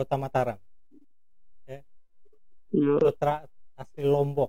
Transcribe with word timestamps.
Kota 0.00 0.16
Mataram. 0.16 0.56
Eh, 1.68 1.84
putra 2.72 3.44
asli 3.76 4.00
Lombok. 4.00 4.48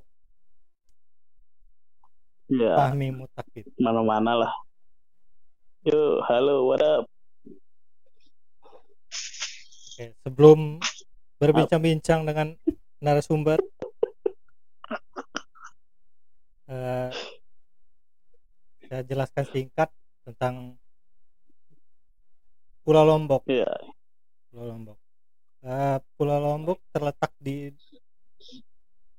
Ya, 2.48 2.80
Fahmi 2.80 3.12
Mutakid. 3.12 3.68
mana-mana 3.76 4.48
lah. 4.48 4.54
Yo, 5.84 6.24
halo, 6.24 6.72
what 6.72 6.80
up? 6.80 7.04
Oke, 9.92 10.16
sebelum 10.24 10.80
berbincang-bincang 11.36 12.24
dengan 12.24 12.56
narasumber, 13.04 13.60
eh, 16.72 17.12
saya 18.88 19.04
jelaskan 19.04 19.44
singkat 19.52 19.92
tentang 20.24 20.80
Pulau 22.88 23.04
Lombok. 23.04 23.44
Ya, 23.52 23.68
Pulau 24.48 24.72
Lombok. 24.72 25.01
Eh, 25.62 25.98
Pulau 26.18 26.42
Lombok 26.42 26.82
terletak 26.90 27.30
di 27.38 27.70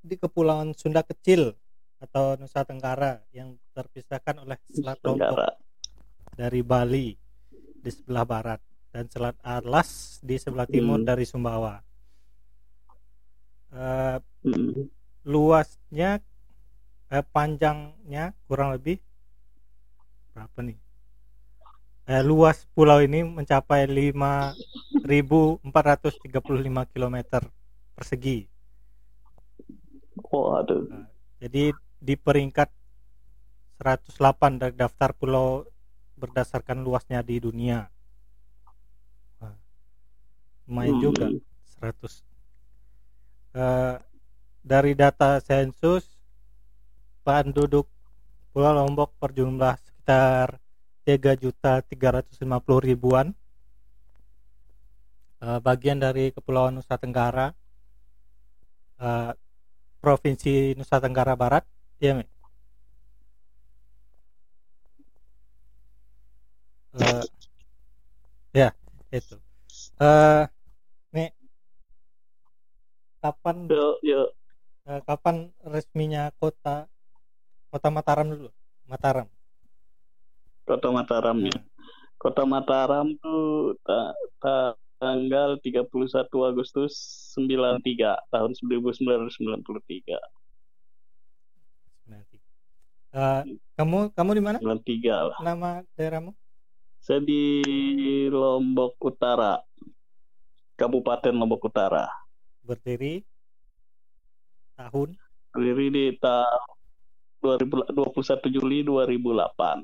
di 0.03 0.15
Kepulauan 0.19 0.75
Sunda 0.75 1.07
Kecil 1.07 1.55
atau 2.03 2.35
Nusa 2.35 2.67
Tenggara 2.67 3.23
yang 3.31 3.55
terpisahkan 3.71 4.43
oleh 4.43 4.59
Selat 4.67 4.98
Lombok 5.07 5.39
dari 6.35 6.67
Bali 6.67 7.15
di 7.79 7.91
sebelah 7.95 8.27
barat 8.27 8.59
dan 8.91 9.07
Selat 9.07 9.39
Atlas 9.39 10.19
di 10.19 10.35
sebelah 10.35 10.67
timur 10.67 10.98
Hmm. 10.98 11.07
dari 11.07 11.23
Sumbawa. 11.23 11.79
Eh, 13.70 14.19
Hmm. 14.43 14.91
luasnya 15.23 16.19
eh, 17.07 17.23
panjangnya 17.23 18.35
kurang 18.51 18.75
lebih 18.75 18.98
berapa 20.35 20.59
nih? 20.59 20.82
Eh, 22.13 22.21
luas 22.21 22.69
pulau 22.77 23.01
ini 23.01 23.25
mencapai 23.25 23.89
5.435 23.89 26.85
km 26.93 27.17
persegi. 27.97 28.45
Oh, 30.29 30.53
aduh. 30.61 30.85
Nah, 30.93 31.09
jadi 31.41 31.73
di 31.97 32.15
peringkat 32.21 32.69
108 33.81 34.61
dari 34.61 34.77
daftar 34.77 35.17
pulau 35.17 35.65
berdasarkan 36.21 36.85
luasnya 36.85 37.25
di 37.25 37.41
dunia. 37.41 37.89
Nah, 39.41 39.57
lumayan 40.69 41.01
Hmm. 41.01 41.01
juga 41.01 41.33
100. 41.65 42.21
Eh, 43.57 43.97
dari 44.61 44.92
data 44.95 45.41
sensus 45.42 46.07
penduduk 47.27 47.91
Pulau 48.53 48.77
Lombok 48.77 49.17
berjumlah 49.19 49.75
sekitar 49.81 50.61
3.350 51.05 52.79
ribuan. 52.79 53.35
Eh, 55.42 55.58
bagian 55.58 55.98
dari 55.98 56.30
Kepulauan 56.30 56.79
Nusa 56.79 56.95
Tenggara, 57.02 57.51
eh, 59.02 59.33
Provinsi 59.98 60.79
Nusa 60.79 61.02
Tenggara 61.02 61.35
Barat, 61.35 61.67
ya, 61.98 62.14
Mi? 62.14 62.23
Eh, 66.95 67.24
ya, 68.55 68.68
itu. 69.11 69.36
Eh, 69.98 70.45
Mi, 71.11 71.27
kapan 73.23 73.57
Yo, 73.67 73.98
yo. 74.02 74.20
eh, 74.86 75.01
kapan 75.07 75.51
resminya 75.67 76.30
kota 76.39 76.86
kota 77.73 77.89
Mataram 77.91 78.27
dulu? 78.30 78.48
Mataram. 78.86 79.27
Kota 80.62 80.89
Mataram 80.95 81.39
ya. 81.42 81.58
Kota 82.18 82.46
Mataram 82.46 83.11
tuh 83.18 83.74
ta- 83.83 84.14
ta- 84.39 84.78
tanggal 85.02 85.58
31 85.58 86.46
Agustus 86.46 86.95
93 87.34 88.14
tahun 88.30 88.55
1993. 88.55 90.14
Nanti. 92.06 92.39
Eh, 93.11 93.42
kamu 93.74 94.14
kamu 94.14 94.30
di 94.39 94.42
mana? 94.42 94.58
93 94.62 95.34
lah. 95.34 95.39
Nama 95.42 95.83
daerahmu? 95.98 96.30
Saya 97.02 97.18
di 97.18 97.58
Lombok 98.30 98.94
Utara. 99.02 99.58
Kabupaten 100.79 101.34
Lombok 101.34 101.67
Utara. 101.67 102.06
Berdiri 102.62 103.27
tahun 104.79 105.18
Berdiri 105.50 105.86
di 105.90 106.05
tahun 106.23 106.62
2000 107.42 107.90
21 107.90 108.55
Juli 108.55 108.86
2008. 108.86 109.83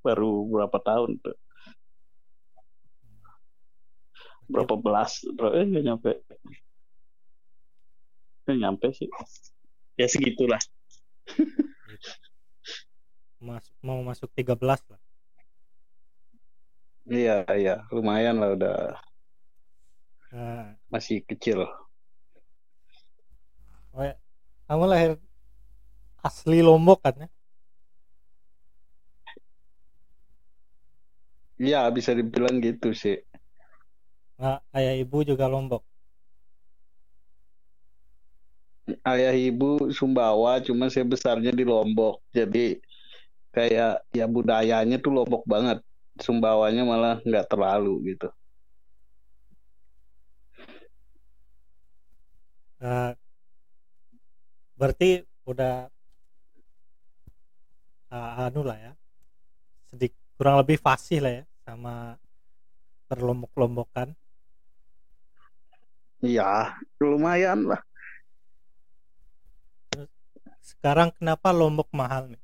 Baru 0.00 0.48
berapa 0.48 0.78
tahun 0.80 1.20
tuh? 1.20 1.36
Berapa 4.50 4.74
belas? 4.80 5.22
Berapa? 5.36 5.54
Eh, 5.60 5.66
nggak 5.68 5.84
nyampe. 5.84 6.10
Nggak 8.44 8.58
nyampe 8.58 8.86
sih. 8.96 9.08
Ya 9.94 10.08
segitulah. 10.08 10.58
Mas, 13.40 13.64
mau 13.80 14.00
masuk 14.04 14.28
13 14.36 14.84
lah. 14.90 15.00
Iya, 17.08 17.48
iya. 17.56 17.88
Lumayan 17.88 18.36
lah 18.36 18.52
udah 18.52 18.76
Nah, 20.30 20.78
masih 20.86 21.26
kecil. 21.26 21.66
oh 23.90 24.02
ya, 24.06 24.14
kamu 24.70 24.84
lahir 24.86 25.10
asli 26.22 26.62
Lombok 26.62 27.02
kan 27.02 27.26
ya? 27.26 27.28
Iya, 31.60 31.84
bisa 31.92 32.16
dibilang 32.16 32.56
gitu 32.64 32.96
sih. 32.96 33.20
Nah, 34.40 34.64
ayah 34.72 34.96
ibu 34.96 35.20
juga 35.20 35.44
Lombok. 35.44 35.84
Ayah 39.04 39.36
ibu 39.36 39.92
Sumbawa, 39.92 40.64
cuma 40.64 40.88
saya 40.88 41.04
besarnya 41.04 41.52
di 41.52 41.68
Lombok. 41.68 42.24
Jadi 42.32 42.80
kayak 43.52 44.08
ya 44.08 44.24
budayanya 44.24 44.96
tuh 45.04 45.12
Lombok 45.12 45.44
banget. 45.44 45.84
Sumbawanya 46.16 46.88
malah 46.88 47.20
nggak 47.20 47.52
terlalu 47.52 48.16
gitu. 48.16 48.32
Eh, 52.80 53.12
berarti 54.80 55.28
udah 55.44 55.92
ah, 58.08 58.48
anu 58.48 58.64
lah 58.64 58.80
ya. 58.80 58.92
Sedikit 59.92 60.16
kurang 60.40 60.56
lebih 60.56 60.80
fasih 60.80 61.20
lah 61.20 61.44
ya 61.44 61.49
sama 61.70 62.18
berlombok-lombokan. 63.06 64.10
Iya, 66.18 66.74
lumayan 66.98 67.70
lah. 67.70 67.82
Sekarang 70.60 71.14
kenapa 71.14 71.54
Lombok 71.54 71.88
mahal 71.94 72.34
nih? 72.34 72.42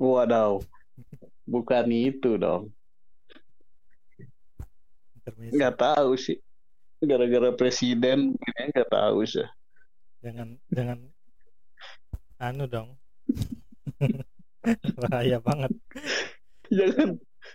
Waduh, 0.00 0.64
bukan 1.46 1.86
itu 1.92 2.40
dong. 2.40 2.72
Intermezzo. 5.20 5.54
Nggak 5.54 5.74
tahu 5.78 6.10
sih. 6.18 6.40
Gara-gara 7.04 7.52
presiden, 7.52 8.34
ini 8.34 8.62
nggak 8.72 8.90
tahu 8.90 9.22
sih. 9.28 9.46
Jangan 10.24 10.56
jangan 10.72 10.98
anu 12.40 12.64
dong. 12.66 12.96
Bahaya 15.00 15.38
banget. 15.38 15.72
Jangan, 16.78 17.08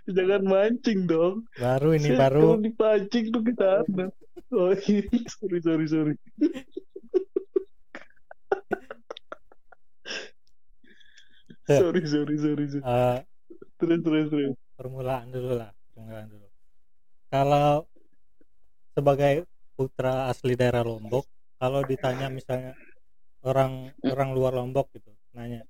jangan 0.05 0.41
mancing 0.45 0.99
dong. 1.09 1.45
Baru 1.57 1.97
ini 1.97 2.09
Saya 2.13 2.19
baru 2.29 2.39
Kalau 2.39 2.57
dipancing 2.61 3.25
tuh 3.33 3.41
ke 3.41 3.53
sana. 3.57 4.05
Oh, 4.53 4.73
iya. 4.89 5.05
sorry, 5.37 5.59
sorry, 5.61 5.85
sorry. 5.89 6.13
sorry, 11.69 12.01
sorry, 12.05 12.35
sorry, 12.37 12.65
sorry. 12.69 12.83
eh, 12.85 13.19
Terus, 13.79 13.99
terus, 14.03 14.25
terus. 14.29 14.53
permulaan 14.77 15.27
dulu 15.31 15.51
lah, 15.55 15.71
permulaan 15.93 16.27
dulu. 16.31 16.47
Kalau 17.31 17.87
sebagai 18.95 19.45
putra 19.77 20.27
asli 20.31 20.53
daerah 20.59 20.83
Lombok, 20.83 21.25
kalau 21.61 21.81
ditanya 21.87 22.27
misalnya 22.29 22.75
orang 23.45 23.93
orang 24.05 24.29
luar 24.35 24.53
Lombok 24.57 24.91
gitu, 24.95 25.11
nanya 25.35 25.63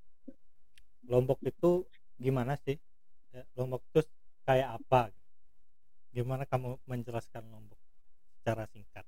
Lombok 1.11 1.39
itu 1.51 1.71
gimana 2.25 2.53
sih? 2.65 2.75
Lombok 3.53 3.81
itu 3.93 4.01
kayak 4.45 4.81
apa? 4.81 5.13
Gimana 6.09 6.49
kamu 6.49 6.81
menjelaskan 6.89 7.45
Lombok 7.53 7.77
secara 8.41 8.65
singkat? 8.73 9.05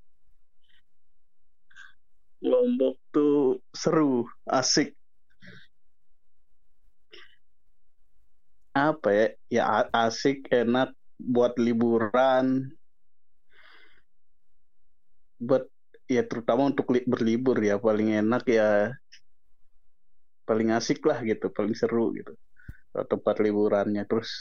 Lombok 2.41 2.97
tuh 3.09 3.61
seru, 3.73 4.29
asik. 4.45 4.93
Apa 8.77 9.09
ya? 9.09 9.27
Ya 9.49 9.63
asik, 9.89 10.45
enak 10.53 10.93
buat 11.17 11.57
liburan. 11.57 12.69
Buat 15.41 15.65
ya 16.05 16.21
terutama 16.29 16.69
untuk 16.69 16.93
li- 16.93 17.07
berlibur 17.09 17.57
ya 17.57 17.81
paling 17.81 18.13
enak 18.21 18.45
ya 18.45 18.93
paling 20.45 20.69
asik 20.77 21.01
lah 21.05 21.17
gitu, 21.25 21.49
paling 21.49 21.73
seru 21.73 22.13
gitu. 22.13 22.37
Tempat 22.91 23.35
liburannya. 23.39 24.03
Terus 24.03 24.31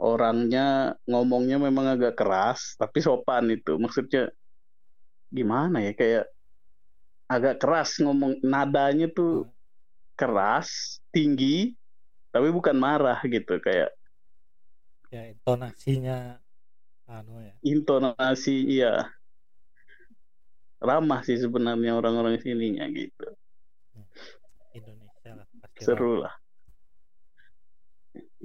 orangnya 0.00 0.98
ngomongnya 1.06 1.60
memang 1.60 1.94
agak 1.94 2.18
keras 2.18 2.74
tapi 2.80 2.98
sopan 3.04 3.52
itu. 3.52 3.76
Maksudnya 3.78 4.32
gimana 5.34 5.82
ya 5.82 5.92
kayak 5.92 6.24
agak 7.26 7.58
keras 7.58 7.98
ngomong 7.98 8.38
nadanya 8.44 9.10
tuh 9.10 9.48
keras 10.14 11.00
tinggi 11.10 11.74
tapi 12.30 12.52
bukan 12.54 12.78
marah 12.78 13.18
gitu 13.26 13.58
kayak 13.58 13.90
ya 15.10 15.30
intonasinya 15.30 16.38
anu 17.06 17.42
ya. 17.42 17.54
Intonasi 17.62 18.80
iya. 18.80 19.10
Ramah 20.84 21.24
sih 21.24 21.40
sebenarnya 21.40 21.96
orang-orang 21.96 22.36
sininya 22.44 22.84
gitu. 22.92 23.28
Indonesia 24.74 25.30
lah 25.38 25.46
pasti 25.62 25.86
seru 25.86 26.20
lah 26.20 26.34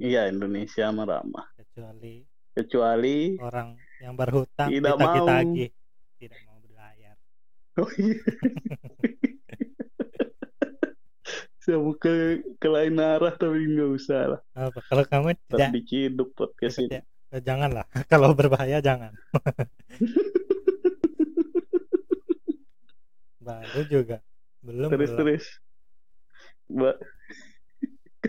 iya 0.00 0.32
Indonesia 0.32 0.88
mah 0.90 1.04
ramah 1.04 1.46
kecuali 1.60 2.24
kecuali 2.56 3.36
orang 3.38 3.76
yang 4.00 4.16
berhutang 4.16 4.72
Tidak 4.72 4.96
ditagih-tagih 4.96 5.68
tidak 6.16 6.40
mau 6.48 6.56
berbayar 6.64 7.16
oh 7.78 7.90
iya. 8.00 8.18
Saya 11.60 11.76
mau 11.76 11.92
ke 12.00 12.40
lain 12.64 12.96
arah 12.96 13.36
tapi 13.36 13.60
nggak 13.68 13.90
usah 13.92 14.32
lah. 14.32 14.40
Apa 14.56 14.80
kalau 14.88 15.04
kamu 15.04 15.36
tidak 15.44 15.76
diciduk 15.76 16.32
podcast 16.32 16.80
ini. 16.80 17.04
eh, 17.04 17.42
janganlah. 17.44 17.84
Kalau 18.10 18.32
berbahaya 18.32 18.80
jangan. 18.80 19.12
Baru 23.44 23.80
juga. 23.92 24.24
Belum 24.64 24.88
terus 24.88 25.12
belum. 25.12 25.20
terus. 25.20 25.44
Mbak 26.72 26.96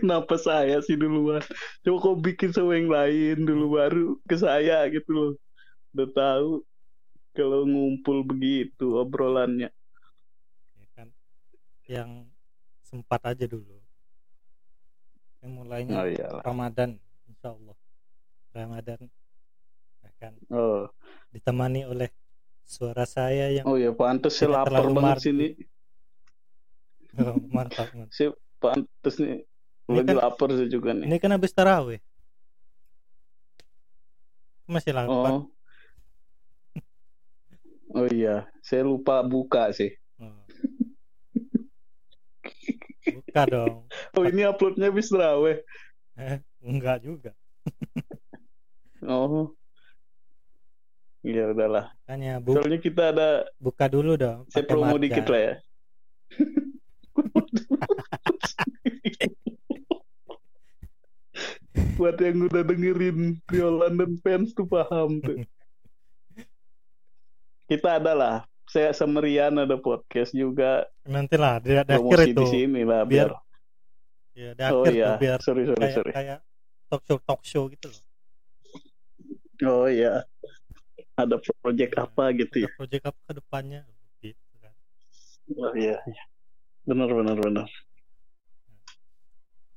kenapa 0.02 0.34
saya 0.34 0.82
sih 0.82 0.98
duluan 0.98 1.38
coba 1.86 1.96
kau 2.02 2.18
bikin 2.18 2.50
sama 2.50 2.74
yang 2.74 2.90
lain 2.90 3.46
dulu 3.46 3.78
baru 3.78 4.08
ke 4.26 4.34
saya 4.34 4.82
gitu 4.90 5.10
loh. 5.14 5.32
Udah 5.94 6.08
tahu 6.10 6.50
kalau 7.38 7.62
ngumpul 7.62 8.26
begitu 8.26 8.98
obrolannya. 8.98 9.70
Ya 10.74 10.86
kan 10.98 11.08
yang 11.86 12.10
sempat 12.82 13.22
aja 13.22 13.46
dulu. 13.46 13.78
Yang 15.38 15.52
mulainya 15.54 15.94
oh 16.02 16.06
iyalah. 16.10 16.42
Ramadan 16.42 16.98
Insya 17.30 17.54
Allah. 17.54 17.76
Ramadan 18.52 19.00
akan 20.02 20.32
oh. 20.50 20.84
Ditemani 21.30 21.86
oleh 21.86 22.10
suara 22.66 23.06
saya 23.06 23.54
yang 23.54 23.64
oh 23.70 23.78
ya 23.78 23.94
pantas 23.94 24.34
saya 24.34 24.66
lapar 24.66 24.90
banget 24.90 25.30
sini. 25.30 25.48
Oh, 27.12 27.36
mantap 27.52 27.92
mantap. 27.92 28.08
saya 28.08 28.32
pantas 28.56 29.20
nih 29.20 29.44
Ini 29.92 29.98
lagi 30.00 30.08
kan- 30.08 30.20
lapar 30.24 30.48
saya 30.52 30.66
juga 30.66 30.90
nih. 30.96 31.04
ini 31.06 31.16
kan 31.20 31.30
habis 31.30 31.52
tarawih 31.52 32.00
masih 34.64 34.92
lapar. 34.96 35.30
Oh. 35.36 35.42
Oh 37.92 38.08
iya 38.08 38.48
saya 38.64 38.82
lupa 38.82 39.20
buka 39.20 39.68
sih. 39.70 39.92
Oh. 40.16 40.32
buka 43.20 43.42
dong. 43.44 43.84
Oh 44.16 44.24
ini 44.24 44.44
uploadnya 44.44 44.88
habis 44.88 45.08
terawih 45.08 45.60
eh, 46.16 46.40
enggak 46.60 47.04
juga. 47.04 47.32
Oh. 49.04 49.52
Ya 51.20 51.52
udahlah. 51.52 51.92
Makanya 52.08 52.40
bu 52.40 52.56
soalnya 52.56 52.80
kita 52.80 53.12
ada 53.12 53.28
buka 53.56 53.88
dulu 53.88 54.16
dong 54.20 54.44
saya 54.48 54.64
promo 54.68 54.96
dikit 54.96 55.28
lah 55.32 55.40
ya 55.40 55.54
buat 62.02 62.18
yang 62.18 62.50
udah 62.50 62.66
dengerin 62.66 63.38
Rio 63.46 63.70
London 63.78 64.18
fans 64.26 64.50
tuh 64.58 64.66
paham 64.66 65.22
tuh. 65.22 65.38
Kita 67.70 68.02
ada 68.02 68.10
lah 68.10 68.36
saya 68.66 68.90
sama 68.90 69.22
Rian 69.22 69.54
ada 69.54 69.78
podcast 69.78 70.34
juga. 70.34 70.82
Nanti 71.06 71.38
lah 71.38 71.62
di, 71.62 71.70
di 71.70 71.78
akhir 71.78 71.94
promosi 72.02 72.34
itu. 72.34 72.42
di 72.42 72.46
sini 72.50 72.82
lah 72.82 73.06
biar 73.06 73.30
biar, 73.30 73.38
ya 74.34 74.50
di 74.50 74.62
oh 74.66 74.82
akhir 74.82 74.92
iya. 74.98 75.06
tuh 75.06 75.20
biar 75.22 75.38
sorry 75.46 75.62
sorry 75.70 75.78
kayak 75.78 75.94
sorry. 75.94 76.10
kayak 76.10 76.38
talk 76.90 77.02
show 77.06 77.18
talk 77.22 77.42
show 77.46 77.64
gitu 77.70 77.86
loh. 77.86 78.02
Oh 79.62 79.86
iya. 79.86 80.26
Ada 81.14 81.38
project 81.38 81.92
apa 82.02 82.34
gitu 82.34 82.66
ya? 82.66 82.66
Ada 82.66 82.76
project 82.82 83.04
apa 83.14 83.20
ke 83.22 83.32
depannya? 83.38 83.80
Gitu 84.18 84.54
kan. 84.58 84.74
Oh 85.54 85.70
iya 85.78 86.02
iya. 86.02 86.22
benar 86.82 87.14
benar 87.14 87.38
benar. 87.38 87.70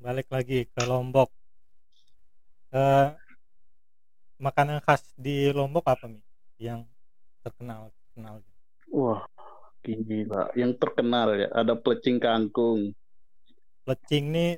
Balik 0.01 0.25
lagi 0.33 0.65
ke 0.65 0.81
Lombok 0.89 1.29
eh 2.75 3.07
makanan 4.35 4.83
khas 4.83 5.15
di 5.15 5.47
Lombok 5.55 5.87
apa 5.87 6.11
mi? 6.11 6.19
Yang 6.59 6.91
terkenal 7.39 7.87
terkenal 8.11 8.43
wah 8.91 9.23
gila. 9.79 10.51
Yang 10.59 10.71
terkenal 10.83 11.27
ya 11.39 11.47
ada 11.55 11.79
plecing 11.79 12.19
kangkung. 12.19 12.91
Lecing 13.87 14.25
nih 14.35 14.51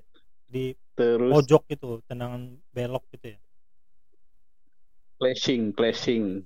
di 0.49 0.73
terus? 0.97 1.29
pojok 1.29 1.69
gitu 1.69 2.01
tendangan 2.09 2.57
belok 2.73 3.05
gitu 3.13 3.37
ya? 3.37 3.39
Flashing 5.21 5.73
flashing 5.73 6.45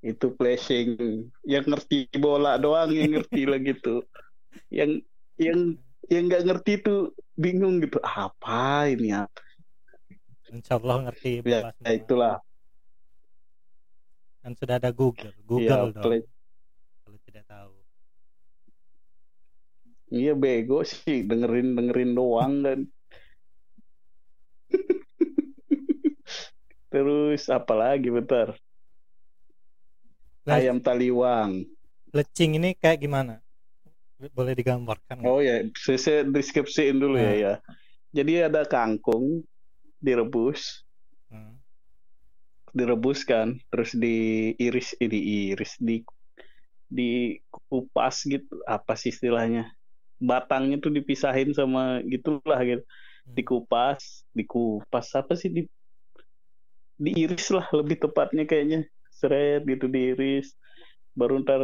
itu 0.00 0.32
flashing 0.40 1.28
yang 1.44 1.64
ngerti 1.68 2.08
bola 2.16 2.56
doang 2.56 2.92
yang 2.96 3.12
ngerti 3.12 3.44
lah 3.44 3.60
gitu. 3.60 4.04
Yang 4.72 5.04
yang 5.36 5.76
yang 6.08 6.22
nggak 6.32 6.44
ngerti 6.48 6.72
tuh 6.80 7.12
bingung 7.36 7.80
gitu 7.84 8.00
apa 8.00 8.88
ini 8.88 9.12
ya 9.12 9.28
Insya 10.50 10.82
Allah 10.82 10.96
ngerti 11.06 11.38
ya, 11.38 11.42
bola 11.62 11.70
ya 11.78 11.90
itulah. 11.94 12.36
Kan 14.42 14.52
sudah 14.58 14.82
ada 14.82 14.90
Google. 14.90 15.30
Ya 15.30 15.46
Google 15.46 15.86
dong. 15.94 16.04
play- 16.04 16.26
kalau 17.06 17.18
tidak 17.22 17.44
tahu. 17.46 17.74
Iya 20.10 20.34
bego 20.34 20.82
sih. 20.82 21.22
Dengerin 21.22 21.78
dengerin 21.78 22.12
doang 22.18 22.54
kan. 22.66 22.80
Terus 26.90 27.46
apa 27.46 27.74
lagi 27.78 28.10
bentar? 28.10 28.58
Ayam 30.50 30.82
taliwang. 30.82 31.62
Lecing 32.10 32.58
ini 32.58 32.74
kayak 32.74 33.06
gimana? 33.06 33.38
Boleh 34.34 34.58
digambarkan? 34.58 35.22
Oh 35.22 35.38
ya, 35.38 35.62
saya, 35.78 35.98
saya 36.02 36.20
deskripsiin 36.26 36.98
dulu 36.98 37.14
ya 37.14 37.30
Nah. 37.30 37.36
ya. 37.38 37.54
Jadi 38.10 38.32
ada 38.42 38.66
kangkung 38.66 39.46
direbus, 40.00 40.82
Hmm. 41.30 41.60
direbus 42.74 43.22
kan, 43.22 43.54
terus 43.70 43.94
diiris, 43.94 44.96
eh, 44.98 45.06
diiris, 45.06 45.78
di 45.78 46.02
dikupas 46.90 48.26
gitu, 48.26 48.58
apa 48.66 48.98
sih 48.98 49.14
istilahnya? 49.14 49.70
Batangnya 50.18 50.82
tuh 50.82 50.90
dipisahin 50.90 51.54
sama 51.54 52.02
gitulah 52.08 52.58
gitu, 52.66 52.82
Hmm. 52.82 53.34
dikupas, 53.36 54.26
dikupas 54.34 55.06
apa 55.14 55.38
sih 55.38 55.52
di 55.52 55.62
diiris 57.00 57.48
lah 57.54 57.64
lebih 57.72 57.96
tepatnya 58.02 58.44
kayaknya, 58.44 58.84
seret 59.14 59.64
gitu 59.64 59.86
diiris, 59.88 60.52
baru 61.16 61.40
ntar 61.46 61.62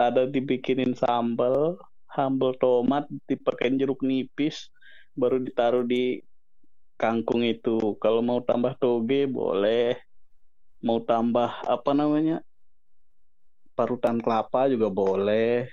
ada 0.00 0.24
dibikinin 0.24 0.96
sambal, 0.96 1.76
sambal 2.12 2.56
tomat, 2.56 3.04
dipakein 3.28 3.76
jeruk 3.76 4.00
nipis, 4.00 4.72
baru 5.12 5.36
ditaruh 5.40 5.84
di 5.84 6.24
kangkung 7.02 7.42
itu. 7.42 7.98
Kalau 7.98 8.22
mau 8.22 8.38
tambah 8.38 8.78
toge 8.78 9.26
boleh, 9.26 9.98
mau 10.78 11.02
tambah 11.02 11.50
apa 11.66 11.90
namanya 11.90 12.38
parutan 13.74 14.22
kelapa 14.22 14.70
juga 14.70 14.86
boleh. 14.86 15.66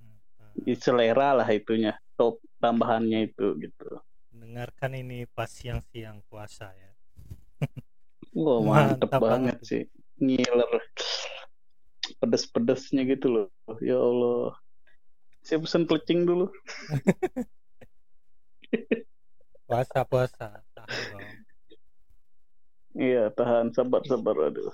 Hmm. 0.00 0.74
Selera 0.80 1.36
lah 1.36 1.48
itunya, 1.52 1.92
top 2.16 2.40
tambahannya 2.56 3.28
itu 3.28 3.52
gitu. 3.60 4.00
dengarkan 4.34 4.98
ini 4.98 5.30
pas 5.30 5.46
siang-siang 5.46 6.18
puasa 6.26 6.70
ya 6.74 6.92
Wah 8.34 8.58
mantep 8.66 9.10
Mantap 9.10 9.20
banget 9.22 9.56
banget. 9.56 9.58
sih, 9.62 9.82
ngiler, 10.18 10.68
pedes-pedesnya 12.18 13.02
gitu 13.06 13.26
loh. 13.30 13.48
Ya 13.78 13.98
Allah, 13.98 14.56
saya 15.44 15.60
pesen 15.62 15.86
plecing 15.86 16.26
dulu. 16.26 16.50
puasa 19.74 19.98
puasa 20.06 20.46
tahan 20.70 21.02
dong 21.10 21.30
Iya 22.94 23.26
tahan, 23.34 23.74
sabar-sabar 23.74 24.54
aduh. 24.54 24.70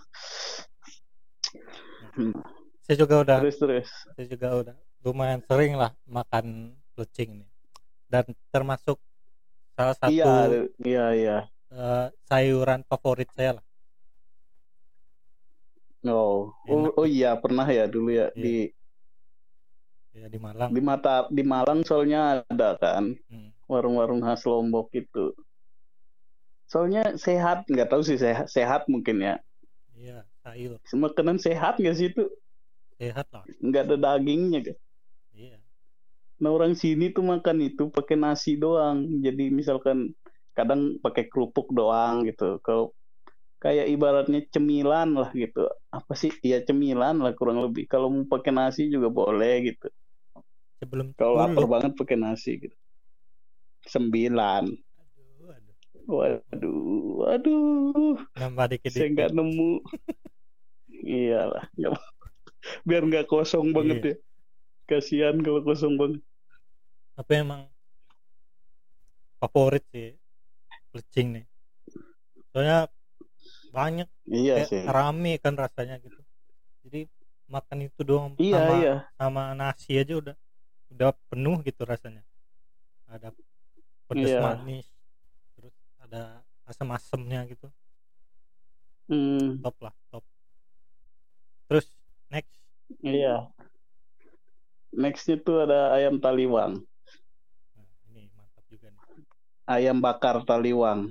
Hmm. 2.13 2.37
saya 2.85 2.97
juga 3.01 3.25
udah 3.25 3.39
terus 3.41 3.57
terus 3.57 3.89
saya 4.13 4.27
juga 4.29 4.49
udah 4.61 4.77
lumayan 5.01 5.41
sering 5.49 5.73
lah 5.73 5.97
makan 6.05 6.77
plecing 6.93 7.41
nih 7.41 7.49
dan 8.13 8.25
termasuk 8.53 9.01
salah 9.73 9.97
satu 9.97 10.13
iya 10.13 10.29
iya 10.85 11.07
iya 11.17 11.37
eh, 11.71 12.07
sayuran 12.29 12.85
favorit 12.85 13.31
saya 13.33 13.57
lah 13.57 13.65
oh 16.05 16.51
oh, 16.51 16.69
Enak. 16.69 16.93
oh 16.99 17.07
iya 17.09 17.31
pernah 17.41 17.65
ya 17.65 17.89
dulu 17.89 18.11
ya 18.13 18.29
Iya. 18.35 18.43
di 18.43 18.57
ya 20.13 20.27
di 20.29 20.39
Malang 20.43 20.71
di 20.75 20.83
mata 20.83 21.25
di 21.31 21.43
Malang 21.47 21.81
soalnya 21.87 22.43
ada 22.45 22.77
kan 22.77 23.17
Hmm. 23.31 23.49
Warung-warung 23.71 24.21
khas 24.27 24.43
Lombok 24.51 24.91
itu 24.99 25.31
soalnya 26.71 27.15
sehat 27.15 27.67
nggak 27.71 27.89
tahu 27.91 28.03
sih 28.03 28.19
sehat 28.19 28.47
sehat 28.51 28.91
mungkin 28.91 29.23
ya 29.23 29.35
iya 29.95 30.27
sayur 30.43 30.79
makanan 30.91 31.39
sehat 31.39 31.79
nggak 31.79 31.97
sih 31.99 32.11
itu 32.11 32.27
sehat 32.99 33.27
lah 33.31 33.47
nggak 33.63 33.83
ada 33.87 33.97
dagingnya 33.97 34.61
kan 34.67 34.77
iya 35.35 35.59
Nah 36.41 36.51
orang 36.57 36.73
sini 36.73 37.13
tuh 37.13 37.21
makan 37.21 37.61
itu 37.69 37.93
pakai 37.93 38.17
nasi 38.17 38.57
doang. 38.57 39.05
Jadi 39.21 39.53
misalkan 39.53 40.17
kadang 40.57 40.97
pakai 41.05 41.29
kerupuk 41.29 41.69
doang 41.77 42.25
gitu. 42.25 42.57
Kalau 42.65 42.97
kayak 43.61 43.93
ibaratnya 43.93 44.41
cemilan 44.49 45.13
lah 45.13 45.31
gitu. 45.37 45.69
Apa 45.93 46.17
sih? 46.17 46.33
Ya 46.41 46.65
cemilan 46.65 47.21
lah 47.21 47.37
kurang 47.37 47.61
lebih. 47.61 47.85
Kalau 47.93 48.09
mau 48.09 48.25
pakai 48.25 48.57
nasi 48.57 48.89
juga 48.89 49.13
boleh 49.13 49.69
gitu. 49.69 49.87
sebelum 50.81 51.13
Kalau 51.21 51.37
lapar 51.37 51.61
dulu 51.61 51.69
banget 51.69 51.93
pakai 52.01 52.17
nasi 52.17 52.57
gitu. 52.57 52.77
Sembilan. 53.85 54.65
aduh, 54.67 55.49
aduh. 55.51 55.77
Waduh, 56.11 56.81
waduh. 57.23 58.17
nambah 58.35 58.67
dikit 58.73 58.91
Saya 58.93 59.09
nggak 59.11 59.31
nemu. 59.33 59.81
Iyalah. 61.01 61.65
Biar 62.85 63.03
nggak 63.07 63.27
kosong 63.27 63.73
banget 63.73 63.99
ya. 64.03 64.15
Kasihan 64.87 65.39
kalau 65.41 65.63
kosong 65.63 65.95
banget. 65.97 66.21
tapi 67.11 67.37
emang 67.37 67.69
favorit 69.37 69.85
sih 69.93 70.17
plecing 70.89 71.37
nih 71.37 71.45
soalnya 72.49 72.89
banyak 73.77 74.09
Iya 74.25 74.65
sih. 74.65 74.89
rame 74.89 75.37
kan 75.37 75.53
rasanya 75.53 76.01
gitu 76.01 76.17
jadi 76.81 77.05
makan 77.45 77.93
itu 77.93 78.01
doang 78.09 78.33
Iya, 78.41 78.57
sama 78.57 78.75
iya. 78.81 78.95
sama 79.21 79.43
nasi 79.53 80.01
aja 80.01 80.17
udah 80.17 80.37
udah 80.97 81.13
penuh 81.29 81.61
gitu 81.61 81.85
rasanya 81.85 82.25
ada 83.05 83.37
pedas 84.11 84.27
Iya. 84.27 84.41
manis 84.43 84.87
terus 85.55 85.75
ada 86.03 86.43
asam-asamnya 86.67 87.47
gitu 87.47 87.71
Hmm, 89.11 89.59
top 89.63 89.77
lah 89.83 89.95
top 90.11 90.23
terus 91.67 91.87
next 92.31 92.51
iya. 93.03 93.47
Nextnya 94.91 95.39
tuh 95.39 95.63
ada 95.67 95.95
ayam 95.95 96.19
taliwang. 96.19 96.83
nah, 97.79 97.87
ini 98.11 98.27
mantap 98.35 98.67
juga 98.67 98.91
nih 98.91 99.03
ayam 99.67 100.03
bakar 100.03 100.43
taliwang 100.43 101.11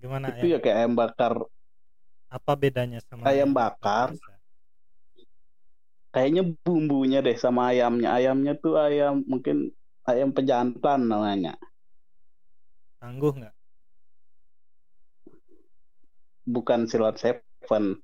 gimana 0.00 0.32
itu 0.32 0.46
ya 0.48 0.58
kayak 0.62 0.76
ayam 0.84 0.94
bakar 0.96 1.32
apa 2.28 2.52
bedanya 2.56 3.00
sama 3.04 3.24
Ayam 3.28 3.50
bakar. 3.52 4.12
biasa? 4.12 4.32
kayaknya 6.08 6.42
bumbunya 6.64 7.18
deh 7.20 7.36
sama 7.36 7.72
ayamnya 7.72 8.08
ayamnya 8.16 8.52
tuh 8.56 8.76
ayam 8.80 9.24
mungkin 9.28 9.72
ayam 10.08 10.32
pejantan 10.32 11.04
namanya. 11.04 11.54
Tangguh 12.98 13.30
nggak? 13.36 13.54
Bukan 16.48 16.88
silat 16.88 17.20
seven. 17.20 18.00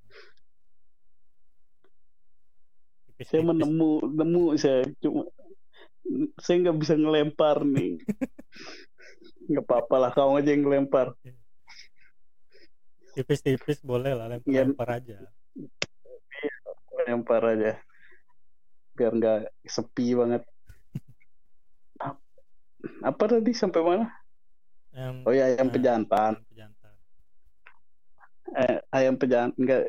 Tipis-tipis. 3.09 3.31
saya 3.33 3.43
menemu 3.43 3.91
nemu 4.13 4.45
saya 4.61 4.85
cuma 5.01 5.25
saya 6.37 6.57
nggak 6.69 6.79
bisa 6.79 6.95
ngelempar 7.01 7.65
nih. 7.65 7.97
Nggak 9.45 9.65
apa-apa 9.69 9.97
lah 10.01 10.11
kamu 10.17 10.41
aja 10.41 10.51
yang 10.57 10.63
ngelempar. 10.65 11.13
Tipis-tipis 13.13 13.85
boleh 13.85 14.17
lah 14.17 14.27
lempar, 14.33 14.49
Iya. 14.49 14.63
lempar 14.65 14.89
aja. 14.89 15.17
Lempar 17.05 17.43
aja. 17.53 17.73
Biar 18.97 19.13
nggak 19.13 19.41
sepi 19.69 20.17
banget 20.17 20.43
apa 23.03 23.25
tadi? 23.29 23.51
Sampai 23.57 23.81
mana? 23.85 24.07
Em, 24.95 25.27
oh 25.27 25.33
ya 25.35 25.51
ayam 25.51 25.69
pejantan 25.75 26.39
ayam 26.39 26.47
pejantan. 26.51 26.95
eh, 28.55 28.79
ayam 28.95 29.15
pejantan 29.19 29.57
enggak. 29.59 29.83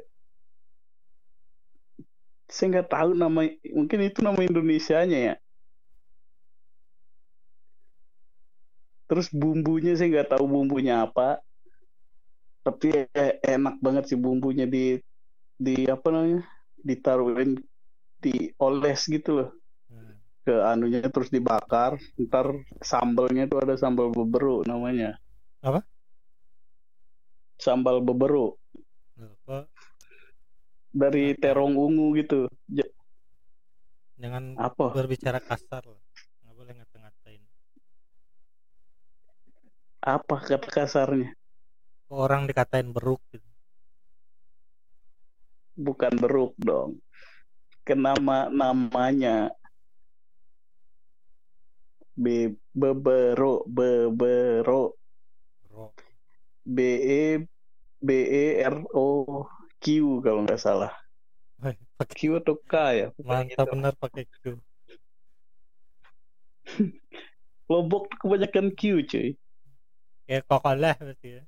Saya 2.49 2.67
nggak 2.71 2.89
tahu 2.93 3.09
nama 3.17 3.41
mungkin 3.73 3.99
itu 4.05 4.19
nama 4.21 4.39
Indonesianya 4.41 5.19
ya. 5.33 5.35
Terus 9.05 9.29
bumbunya 9.29 9.93
saya 9.97 10.09
nggak 10.13 10.29
tahu 10.37 10.45
bumbunya 10.49 11.05
apa. 11.05 11.41
Tapi 12.65 13.05
eh, 13.13 13.33
enak 13.45 13.77
banget 13.85 14.03
sih 14.09 14.17
bumbunya 14.17 14.65
di 14.65 14.97
di 15.57 15.85
apa 15.89 16.07
namanya? 16.13 16.41
Ditaruhin 16.81 17.61
dioles 18.21 19.01
gitu 19.09 19.29
loh. 19.37 19.49
Ke 20.45 20.53
anunya 20.61 21.01
terus 21.09 21.33
dibakar 21.33 21.97
ntar 22.21 22.53
sambalnya 22.77 23.49
tuh 23.49 23.65
ada 23.65 23.73
sambal 23.75 24.13
beberuk 24.13 24.69
namanya. 24.69 25.17
Apa? 25.65 25.81
sambal 27.57 28.03
Loh, 28.05 29.33
kok 29.47 29.71
dari 30.95 31.35
terong 31.35 31.75
ungu 31.75 32.15
gitu. 32.15 32.47
Ja- 32.71 32.93
jangan 34.15 34.55
apa? 34.55 34.95
berbicara 34.95 35.43
kasar 35.43 35.83
loh 35.83 35.99
nggak 36.45 36.55
boleh 36.55 36.73
ngata-ngatain. 36.77 37.41
Apa 40.05 40.35
kata 40.45 40.69
kasarnya? 40.69 41.33
Orang 42.07 42.45
dikatain 42.45 42.93
beruk 42.93 43.19
gitu? 43.33 43.49
Bukan 45.75 46.13
beruk 46.21 46.53
dong. 46.61 47.01
Kenama 47.81 48.47
namanya 48.53 49.51
B 52.15 52.47
bebero 52.71 53.67
bebero 53.67 54.95
bro 55.67 55.91
B 56.63 56.77
E 57.03 57.23
B 57.99 58.09
E 58.25 58.45
R 58.63 58.77
O 58.95 59.43
Q 59.83 59.85
kalau 60.23 60.47
nggak 60.47 60.57
salah. 60.57 60.95
Q 62.15 62.39
atau 62.41 62.55
K 62.65 62.73
ya? 62.95 63.07
Mantap 63.21 63.67
gitu. 63.67 63.71
bener 63.75 63.93
pakai 63.99 64.23
Q. 64.25 64.57
Lombok 67.71 68.09
kebanyakan 68.17 68.73
Q 68.73 68.81
cuy. 69.05 69.29
Kayak 70.25 70.43
kokolah 70.49 70.95
berarti 70.97 71.29
ya. 71.37 71.43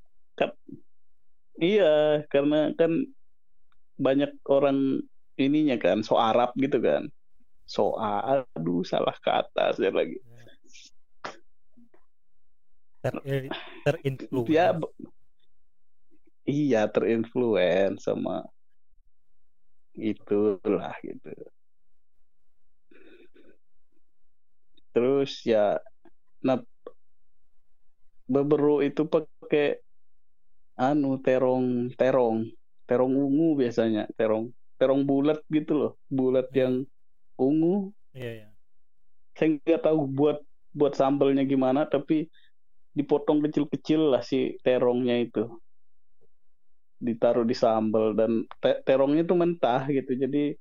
Iya 1.58 2.22
karena 2.30 2.70
kan 2.78 3.10
banyak 3.98 4.30
orang 4.46 5.02
ininya 5.42 5.74
kan 5.82 6.06
so 6.06 6.22
Arab 6.22 6.54
gitu 6.62 6.78
kan. 6.78 7.10
So 7.66 7.98
aduh 7.98 8.86
salah 8.86 9.18
kata 9.18 9.74
saya 9.74 9.90
lagi 9.90 10.22
Ter 13.08 13.48
terinfluence. 13.88 14.52
Ya 14.52 14.76
b- 14.76 14.92
iya 16.44 16.82
terinfluence 16.92 18.04
sama 18.04 18.44
itulah 19.96 20.94
gitu. 21.02 21.32
Terus 24.92 25.32
ya 25.48 25.80
nah 26.44 26.60
beberapa 28.28 28.84
itu 28.84 29.08
pakai 29.08 29.80
anu 30.78 31.18
terong 31.24 31.96
terong 31.96 32.52
terong 32.88 33.14
ungu 33.16 33.56
biasanya 33.56 34.06
terong 34.20 34.52
terong 34.76 35.08
bulat 35.08 35.40
gitu 35.48 35.72
loh. 35.74 35.92
Bulat 36.12 36.52
yang 36.52 36.84
ungu. 37.40 37.96
Iya 38.12 38.32
ya 38.46 38.50
saya 39.38 39.54
nggak 39.62 39.86
tahu 39.86 40.00
buat 40.10 40.38
buat 40.74 40.98
sambalnya 40.98 41.46
gimana 41.46 41.86
tapi 41.86 42.26
dipotong 42.98 43.46
kecil-kecil 43.46 44.18
lah 44.18 44.26
si 44.26 44.58
terongnya 44.66 45.22
itu. 45.22 45.46
Ditaruh 46.98 47.46
di 47.46 47.54
sambal 47.54 48.18
dan 48.18 48.42
te- 48.58 48.82
terongnya 48.82 49.22
tuh 49.22 49.38
mentah 49.38 49.86
gitu. 49.86 50.18
Jadi 50.18 50.58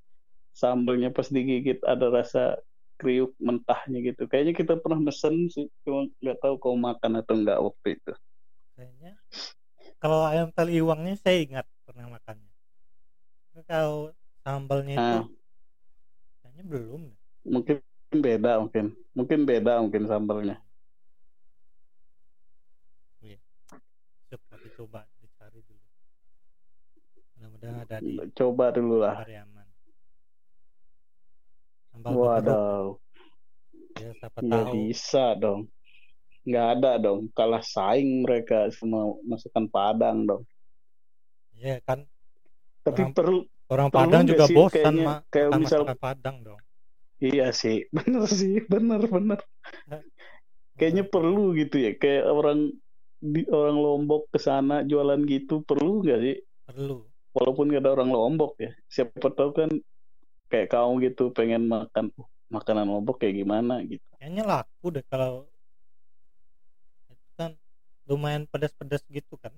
sambalnya 0.53 1.09
pas 1.09 1.33
digigit 1.33 1.81
ada 1.81 2.13
rasa 2.13 2.61
kriuk 3.01 3.33
mentahnya 3.41 4.13
gitu. 4.13 4.29
Kayaknya 4.29 4.53
kita 4.53 4.73
pernah 4.77 5.01
mesen 5.01 5.49
sih 5.49 5.69
cuma 5.85 6.13
nggak 6.21 6.39
tahu 6.45 6.55
kau 6.61 6.77
makan 6.77 7.25
atau 7.25 7.35
nggak 7.41 7.59
waktu 7.61 7.89
itu. 7.97 8.13
Kayaknya 8.77 9.13
kalau 9.97 10.29
ayam 10.29 10.53
taliwangnya 10.53 11.17
saya 11.17 11.41
ingat 11.41 11.67
pernah 11.89 12.13
makannya. 12.13 12.53
Kalau 13.65 14.13
sambalnya 14.45 14.93
itu 14.93 15.01
Ah. 15.01 15.25
kayaknya 16.45 16.65
belum 16.69 17.03
mungkin 17.49 17.77
beda 18.13 18.61
mungkin. 18.61 18.87
Mungkin 19.17 19.39
beda 19.49 19.81
mungkin 19.81 20.05
sambalnya 20.05 20.61
coba 24.77 25.01
dicari 25.19 25.61
dulu. 25.65 25.85
Mudah-mudahan 27.37 27.77
ada 27.83 27.97
di 27.99 28.13
coba 28.33 28.65
dulu 28.71 28.95
lah. 29.01 29.17
Pariaman 29.25 29.67
sambal 31.91 32.13
tubruk 32.13 32.29
waduh 32.29 32.87
ya 33.97 34.11
siapa 34.21 34.39
nggak 34.45 34.65
tahu. 34.69 34.75
bisa 34.77 35.25
dong. 35.41 35.61
Nggak 36.45 36.67
ada 36.79 36.93
dong. 37.01 37.21
Kalah 37.33 37.65
saing 37.65 38.23
mereka 38.23 38.69
semua 38.71 39.17
masakan 39.25 39.65
Padang 39.67 40.29
dong. 40.29 40.43
Ya 41.57 41.81
kan 41.83 42.05
tapi 42.85 43.03
Orang- 43.03 43.17
perlu 43.17 43.39
orang 43.67 43.89
Perlu 43.89 43.99
Padang 44.05 44.23
juga 44.29 44.45
sih 44.47 44.55
bosan 44.55 44.77
kayaknya? 44.77 45.05
Mak 45.09 45.19
kayak 45.33 45.49
makan 45.49 45.61
misal- 45.65 45.83
masakan 45.89 45.99
Padang 45.99 46.37
dong. 46.45 46.61
Iya 47.17 47.49
sih. 47.51 47.89
Bener 47.97 48.29
sih. 48.29 48.61
Bener 48.69 49.01
bener. 49.09 49.41
Kayaknya 50.77 51.05
perlu 51.09 51.57
gitu 51.57 51.81
ya. 51.81 51.97
Kayak 51.97 52.29
orang 52.29 52.77
di 53.21 53.43
orang 53.49 53.79
Lombok 53.81 54.29
ke 54.33 54.39
sana 54.41 54.85
jualan 54.85 55.21
gitu 55.27 55.65
perlu 55.65 56.05
nggak 56.05 56.21
sih? 56.23 56.37
Perlu. 56.67 57.09
Walaupun 57.37 57.69
nggak 57.69 57.83
ada 57.85 57.93
orang 58.01 58.11
Lombok 58.13 58.57
ya. 58.61 58.73
Siapa 58.89 59.29
tahu 59.33 59.51
kan 59.53 59.71
kayak 60.49 60.69
kamu 60.73 60.93
gitu 61.13 61.33
pengen 61.35 61.69
makan 61.69 62.13
"Oh, 62.17 62.29
makanan 62.53 62.87
Lombok 62.89 63.21
kayak 63.21 63.43
gimana? 63.43 63.83
gitu. 63.85 64.05
Kayaknya 64.17 64.45
laku 64.47 64.87
deh 64.95 65.05
kalau 65.09 65.45
itu 67.11 67.29
kan 67.39 67.53
lumayan 68.09 68.45
pedas-pedas 68.49 69.03
gitu 69.11 69.35
kan. 69.37 69.53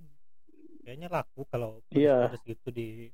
Kayaknya 0.82 1.08
laku 1.12 1.44
kalau 1.52 1.84
Iya. 1.92 2.32
pedas 2.32 2.42
gitu 2.46 2.68
di 2.72 3.12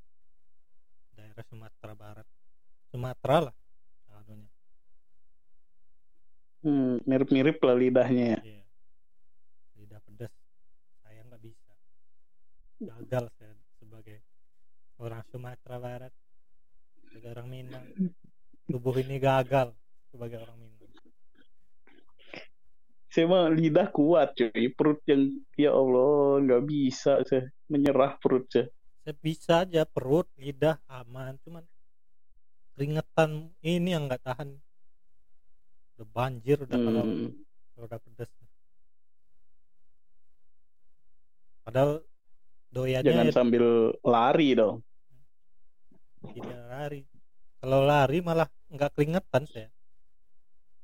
daerah 1.14 1.44
Sumatera 1.46 1.94
Barat. 1.94 2.26
Sumatera 2.92 3.50
lah 3.50 3.54
Hmm, 6.64 6.96
mirip-mirip 7.04 7.60
lah 7.60 7.76
lidahnya 7.76 8.24
ya. 8.32 8.40
Iya 8.40 8.64
lidah 9.76 10.00
pedas 10.06 10.32
saya 11.04 11.20
nggak 11.28 11.42
bisa 11.44 11.72
gagal 12.84 13.24
saya 13.40 13.54
sebagai 13.80 14.18
orang 15.00 15.22
Sumatera 15.32 15.76
Barat 15.80 16.12
sebagai 17.08 17.28
orang 17.34 17.48
Minang. 17.48 17.86
Tubuh 18.68 18.96
ini 19.00 19.16
gagal 19.18 19.72
sebagai 20.12 20.40
orang 20.44 20.58
Minang. 20.60 20.82
Saya 23.08 23.30
mah 23.30 23.46
lidah 23.46 23.88
kuat 23.94 24.34
cuy. 24.34 24.74
Perut 24.74 24.98
yang 25.06 25.30
ya 25.54 25.70
Allah 25.70 26.42
nggak 26.42 26.62
bisa 26.66 27.22
saya 27.22 27.46
menyerah 27.70 28.18
perut 28.18 28.46
saya. 28.50 28.66
Saya 29.06 29.14
bisa 29.20 29.62
aja 29.62 29.82
perut 29.86 30.26
lidah 30.34 30.82
aman. 30.90 31.38
Cuman 31.46 31.62
keringetan 32.74 33.54
ini 33.62 33.94
yang 33.94 34.10
nggak 34.10 34.22
tahan. 34.26 34.58
Udah 35.94 36.08
banjir 36.10 36.58
udah 36.58 36.74
Hmm, 36.74 37.30
kalau 37.78 37.86
udah 37.86 38.00
pedas 38.02 38.30
padahal 41.64 42.04
doyannya 42.74 43.06
jangan 43.06 43.28
sambil 43.30 43.64
lari 44.02 44.58
dong. 44.58 44.82
Tidak 46.24 46.62
lari. 46.66 47.00
Kalau 47.62 47.80
lari 47.86 48.18
malah 48.20 48.50
nggak 48.68 48.90
keringetan 48.98 49.46
saya 49.46 49.70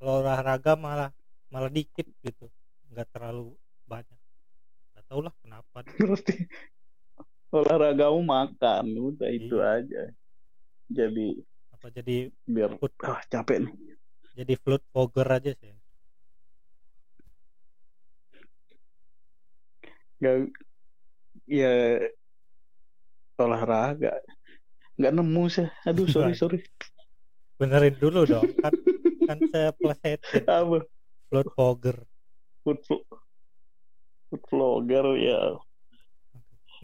kalau 0.01 0.25
olahraga 0.25 0.79
malah 0.81 1.11
malah 1.53 1.69
dikit 1.69 2.07
gitu. 2.25 2.47
Nggak 2.89 3.11
terlalu 3.13 3.53
banyak. 3.85 4.17
Nggak 4.95 5.05
tahu 5.11 5.21
lah 5.27 5.35
kenapa. 5.45 5.77
Berarti 6.01 6.35
olahragamu 7.51 8.23
makan 8.23 8.85
udah 8.95 9.29
itu 9.29 9.59
Iya. 9.59 9.83
aja. 9.83 10.03
Jadi 10.89 11.27
apa 11.75 11.87
jadi 11.91 12.29
biar 12.45 12.77
ah 13.09 13.21
capek 13.25 13.65
nih. 13.65 13.75
jadi 14.37 14.53
float 14.61 14.85
fogger 14.93 15.25
aja 15.27 15.53
sih 15.57 15.73
nggak 20.21 20.37
ya 21.51 21.99
olahraga. 23.43 24.15
Nggak 24.95 25.13
nemu 25.19 25.43
saya 25.51 25.75
aduh 25.83 26.07
sorry 26.15 26.39
sorry. 26.39 26.63
Benerin 27.59 27.99
dulu 27.99 28.23
dong. 28.25 28.47
Kan 28.63 28.75
kan 29.27 29.39
saya 29.51 29.75
plesetin. 29.75 30.47
Apa? 30.63 30.87
Float 31.31 31.49
fogger 31.59 31.97
food 32.63 32.79
food 32.87 34.43
vlogger 34.47 35.07
ya. 35.19 35.59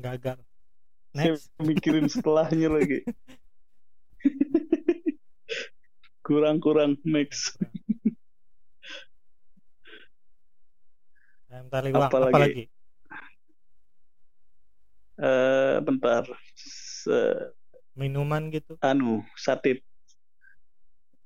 Gagal 0.02 0.38
saya 1.14 1.33
next. 1.38 1.48
mikirin 1.62 2.11
setelahnya 2.12 2.68
lagi. 2.68 3.00
Kurang 6.26 6.59
kurang 6.59 6.98
next 7.07 7.55
Apalagi? 11.64 11.94
apa 11.96 12.76
eh 15.16 15.76
bentar. 15.81 16.24
Se- 16.57 17.52
minuman 17.96 18.52
gitu? 18.52 18.76
Anu 18.85 19.24
sate. 19.35 19.81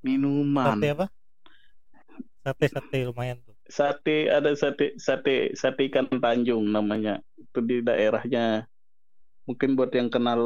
Minuman. 0.01 0.79
Sate 0.79 0.89
apa? 0.95 1.07
Sate 2.41 2.65
sate 2.73 2.99
lumayan 3.05 3.43
tuh. 3.45 3.53
Sate 3.69 4.31
ada 4.31 4.55
sate 4.57 4.97
sate 4.97 5.53
sate 5.59 5.91
ikan 5.91 6.09
Tanjung 6.09 6.71
namanya. 6.71 7.21
Itu 7.37 7.61
di 7.61 7.83
daerahnya. 7.85 8.65
Mungkin 9.45 9.75
buat 9.75 9.91
yang 9.93 10.09
kenal 10.09 10.41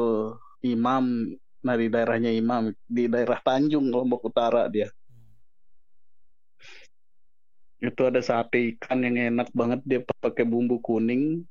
Imam 0.65 1.37
nah 1.65 1.77
di 1.77 1.87
daerahnya 1.87 2.33
Imam. 2.33 2.73
Di 2.89 3.05
daerah 3.07 3.39
Tanjung 3.39 3.93
Lombok 3.93 4.27
Utara 4.27 4.67
dia. 4.67 4.89
Hmm. 4.89 5.33
itu 7.85 8.01
ada 8.01 8.17
sate 8.19 8.75
ikan 8.75 9.05
yang 9.05 9.37
enak 9.37 9.53
banget. 9.53 9.79
Dia 9.85 10.01
pakai 10.01 10.43
bumbu 10.43 10.81
kuning 10.81 11.45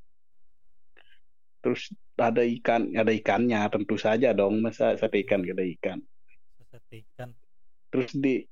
terus 1.65 1.89
ada 2.21 2.45
ikan 2.45 2.93
ada 2.93 3.09
ikannya 3.09 3.65
tentu 3.73 3.97
saja 3.97 4.37
dong. 4.37 4.61
Masa 4.61 5.01
sate 5.01 5.25
ikan 5.25 5.41
gak 5.41 5.57
ada 5.57 5.65
ikan? 5.65 5.99
Sate 6.69 7.09
ikan. 7.09 7.33
Terus 7.89 8.13
di 8.13 8.45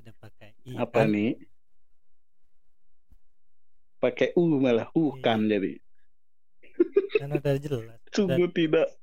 tidak 0.00 0.16
pakai 0.16 0.56
ikan. 0.64 0.80
Apa 0.80 1.04
nih? 1.04 1.36
Pakai 4.00 4.32
u 4.40 4.56
malah 4.56 4.88
u 4.96 5.20
kan 5.20 5.44
jadi. 5.44 5.76
Kan 7.20 7.36
udah 7.36 7.54
jelas. 7.60 8.00
Sungguh 8.16 8.48
tidak. 8.56 8.88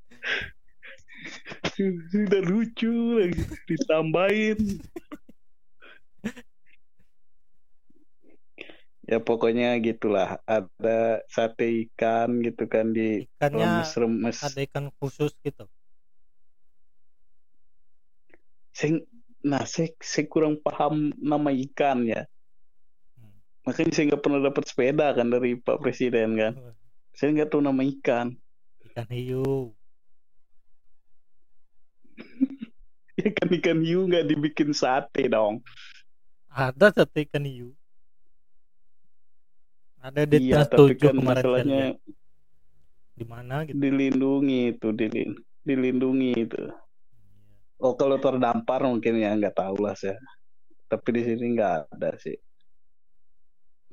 Tidak 1.75 2.43
lucu 2.45 3.17
lagi. 3.17 3.43
Ditambahin 3.65 4.79
ya 9.05 9.21
pokoknya 9.21 9.77
gitulah. 9.81 10.41
Ada 10.49 11.21
sate 11.29 11.85
ikan 11.89 12.41
gitu 12.41 12.65
kan 12.65 12.89
di 12.91 13.25
ikannya 13.29 13.85
remes-remes 13.85 14.37
ada 14.41 14.59
ikan 14.65 14.89
khusus 14.97 15.31
gitu. 15.45 15.69
Saya- 18.75 19.05
nah 19.45 19.63
saya, 19.63 19.93
saya 20.01 20.25
kurang 20.27 20.57
paham 20.59 21.13
nama 21.21 21.53
ikan 21.53 22.03
ya. 22.09 22.25
Hmm. 23.15 23.31
makanya 23.63 23.93
saya 23.93 24.05
nggak 24.13 24.23
pernah 24.25 24.41
dapat 24.41 24.63
sepeda 24.65 25.13
kan 25.13 25.27
dari 25.29 25.55
Pak 25.55 25.79
Presiden 25.79 26.35
kan. 26.35 26.53
Saya 27.15 27.31
nggak 27.31 27.49
tahu 27.53 27.61
nama 27.63 27.81
ikan. 27.85 28.33
Ikan 28.91 29.07
hiu. 29.13 29.71
Ya 33.15 33.31
kan 33.31 33.47
ikan 33.47 33.79
hiu 33.79 34.11
nggak 34.11 34.27
dibikin 34.27 34.75
sate 34.75 35.31
dong. 35.31 35.63
Ada 36.51 36.91
sate 36.91 37.23
ikan 37.23 37.47
hiu 37.47 37.71
ada 40.05 40.21
di 40.21 40.53
iya 40.53 40.61
tapi 40.69 40.93
7 40.93 41.01
kan 41.01 41.15
kemarin 41.17 41.25
masalahnya 41.25 41.83
di 43.15 43.25
mana 43.25 43.65
gitu? 43.65 43.73
dilindungi 43.79 44.59
itu 44.77 44.87
dilin 44.93 45.31
dilindungi 45.65 46.31
itu. 46.37 46.61
Oh 47.81 47.97
kalau 47.97 48.21
terdampar 48.21 48.85
mungkin 48.85 49.17
ya 49.17 49.33
nggak 49.33 49.57
tahu 49.57 49.81
lah 49.81 49.97
saya. 49.97 50.19
Tapi 50.85 51.07
di 51.09 51.21
sini 51.25 51.57
nggak 51.57 51.89
ada 51.97 52.13
sih. 52.21 52.37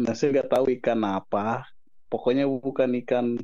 Nah 0.04 0.12
saya 0.12 0.36
nggak 0.36 0.50
tahu 0.52 0.64
ikan 0.76 1.00
apa. 1.08 1.64
Pokoknya 2.12 2.44
bukan 2.44 2.92
ikan 3.00 3.40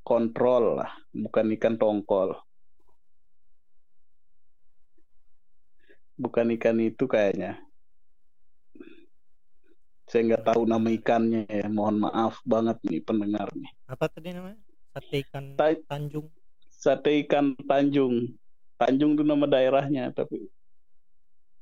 kontrol 0.00 0.80
lah 0.80 0.96
bukan 1.12 1.52
ikan 1.60 1.76
tongkol. 1.76 2.40
Bukan 6.16 6.56
ikan 6.56 6.80
itu 6.80 7.04
kayaknya 7.04 7.60
saya 10.10 10.26
nggak 10.26 10.44
tahu 10.50 10.66
nama 10.66 10.90
ikannya 10.90 11.46
ya 11.46 11.70
mohon 11.70 12.02
maaf 12.02 12.42
banget 12.42 12.82
nih 12.82 13.00
pendengar 13.06 13.46
nih 13.54 13.70
apa 13.86 14.10
tadi 14.10 14.34
namanya 14.34 14.58
sate 14.90 15.22
ikan 15.22 15.54
Ta- 15.54 15.78
Tanjung 15.86 16.26
sate 16.80 17.20
ikan 17.28 17.52
Tanjung. 17.68 18.32
Tanjung 18.80 19.12
itu 19.12 19.20
nama 19.20 19.44
daerahnya, 19.44 20.08
tapi 20.16 20.48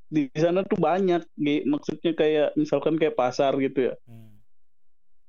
di 0.08 0.30
sana 0.32 0.62
tuh 0.62 0.78
banyak, 0.78 1.26
Gi. 1.34 1.66
maksudnya 1.66 2.14
kayak 2.14 2.54
misalkan 2.54 2.94
kayak 2.94 3.18
pasar 3.18 3.58
gitu 3.58 3.90
ya. 3.90 3.94
Hmm. 4.06 4.38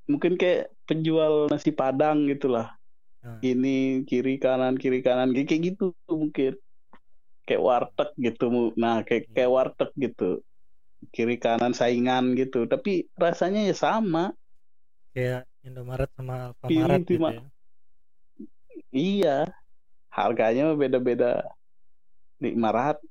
Mungkin 0.06 0.38
kayak 0.38 0.70
penjual 0.86 1.50
nasi 1.50 1.74
Padang 1.74 2.30
gitulah. 2.30 2.78
Nah, 3.26 3.42
Ini 3.42 4.06
kiri 4.06 4.38
kanan 4.38 4.78
kiri 4.78 5.02
kanan 5.02 5.34
kayak 5.34 5.74
gitu 5.76 5.98
mungkin. 6.08 6.56
Kayak 7.50 7.66
warteg 7.66 8.10
gitu. 8.22 8.72
Nah, 8.78 9.02
kayak 9.02 9.34
kayak 9.34 9.50
warteg 9.50 9.90
gitu. 9.98 10.46
Kiri 11.10 11.40
kanan 11.40 11.72
saingan 11.72 12.36
gitu, 12.36 12.68
tapi 12.68 13.08
rasanya 13.16 13.64
ya 13.64 13.76
sama. 13.76 14.36
kayak 15.16 15.48
Indomaret 15.66 16.12
sama 16.14 16.54
Alfamaret 16.54 17.02
di 17.08 17.16
gitu 17.18 17.24
ya. 17.24 17.42
Iya. 18.90 19.38
harganya 20.10 20.74
beda-beda. 20.74 21.46
Ratus 22.40 23.06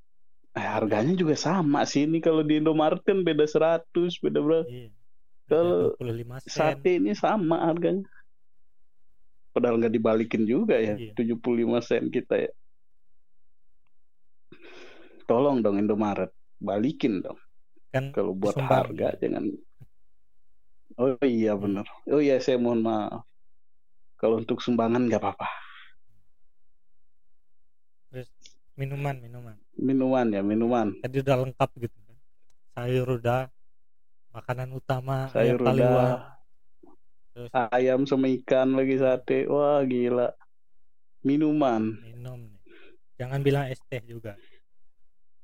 eh, 0.57 0.68
harganya 0.68 1.14
juga 1.16 1.37
sama 1.38 1.88
sih. 1.88 2.05
Ini 2.05 2.20
kalau 2.20 2.44
di 2.44 2.61
Indomaret 2.61 3.01
kan 3.05 3.24
beda 3.24 3.48
100 3.48 3.88
beda 4.20 4.38
berapa. 4.40 4.68
Iya. 4.68 4.90
Kalau 5.48 5.96
25 5.96 6.44
sen. 6.44 6.53
sate 6.53 6.90
ini 7.01 7.12
sama 7.16 7.57
harganya. 7.72 8.05
Padahal 9.57 9.81
nggak 9.81 9.94
dibalikin 9.96 10.44
juga 10.44 10.77
ya. 10.77 11.01
Iya. 11.01 11.16
75 11.16 11.81
sen 11.81 12.05
kita 12.12 12.35
ya. 12.37 12.53
Tolong 15.24 15.64
dong 15.64 15.81
Indomaret. 15.81 16.33
Balikin 16.61 17.24
dong 17.24 17.38
kan 17.88 18.12
kalau 18.12 18.37
buat 18.37 18.55
Sumbang. 18.57 18.92
harga 18.92 19.09
jangan 19.20 19.44
oh 21.01 21.16
iya 21.24 21.57
benar 21.57 21.87
oh 22.11 22.20
iya 22.20 22.37
saya 22.42 22.61
mohon 22.61 22.85
maaf. 22.85 23.29
Kalau 24.18 24.42
untuk 24.42 24.59
sumbangan 24.59 25.07
nggak 25.07 25.22
apa-apa. 25.22 25.46
Terus 28.11 28.27
minuman 28.74 29.14
minuman. 29.22 29.55
Minuman 29.79 30.27
ya 30.35 30.42
minuman. 30.42 30.90
Tadi 30.98 31.22
udah 31.22 31.37
lengkap 31.46 31.70
gitu 31.79 31.98
kan. 32.03 32.18
Sayur 32.74 33.07
udah 33.14 33.46
makanan 34.35 34.74
utama 34.74 35.31
sayur 35.31 35.62
ayam 35.62 35.70
udah. 35.70 36.14
terus 37.31 37.51
ayam 37.70 38.01
sama 38.11 38.27
ikan 38.42 38.74
lagi 38.74 38.98
sate. 38.98 39.46
Wah 39.46 39.87
gila. 39.87 40.35
Minuman. 41.22 41.94
Minum 42.03 42.42
nih. 42.42 42.59
Jangan 43.22 43.38
bilang 43.46 43.70
es 43.70 43.79
teh 43.87 44.03
juga. 44.03 44.35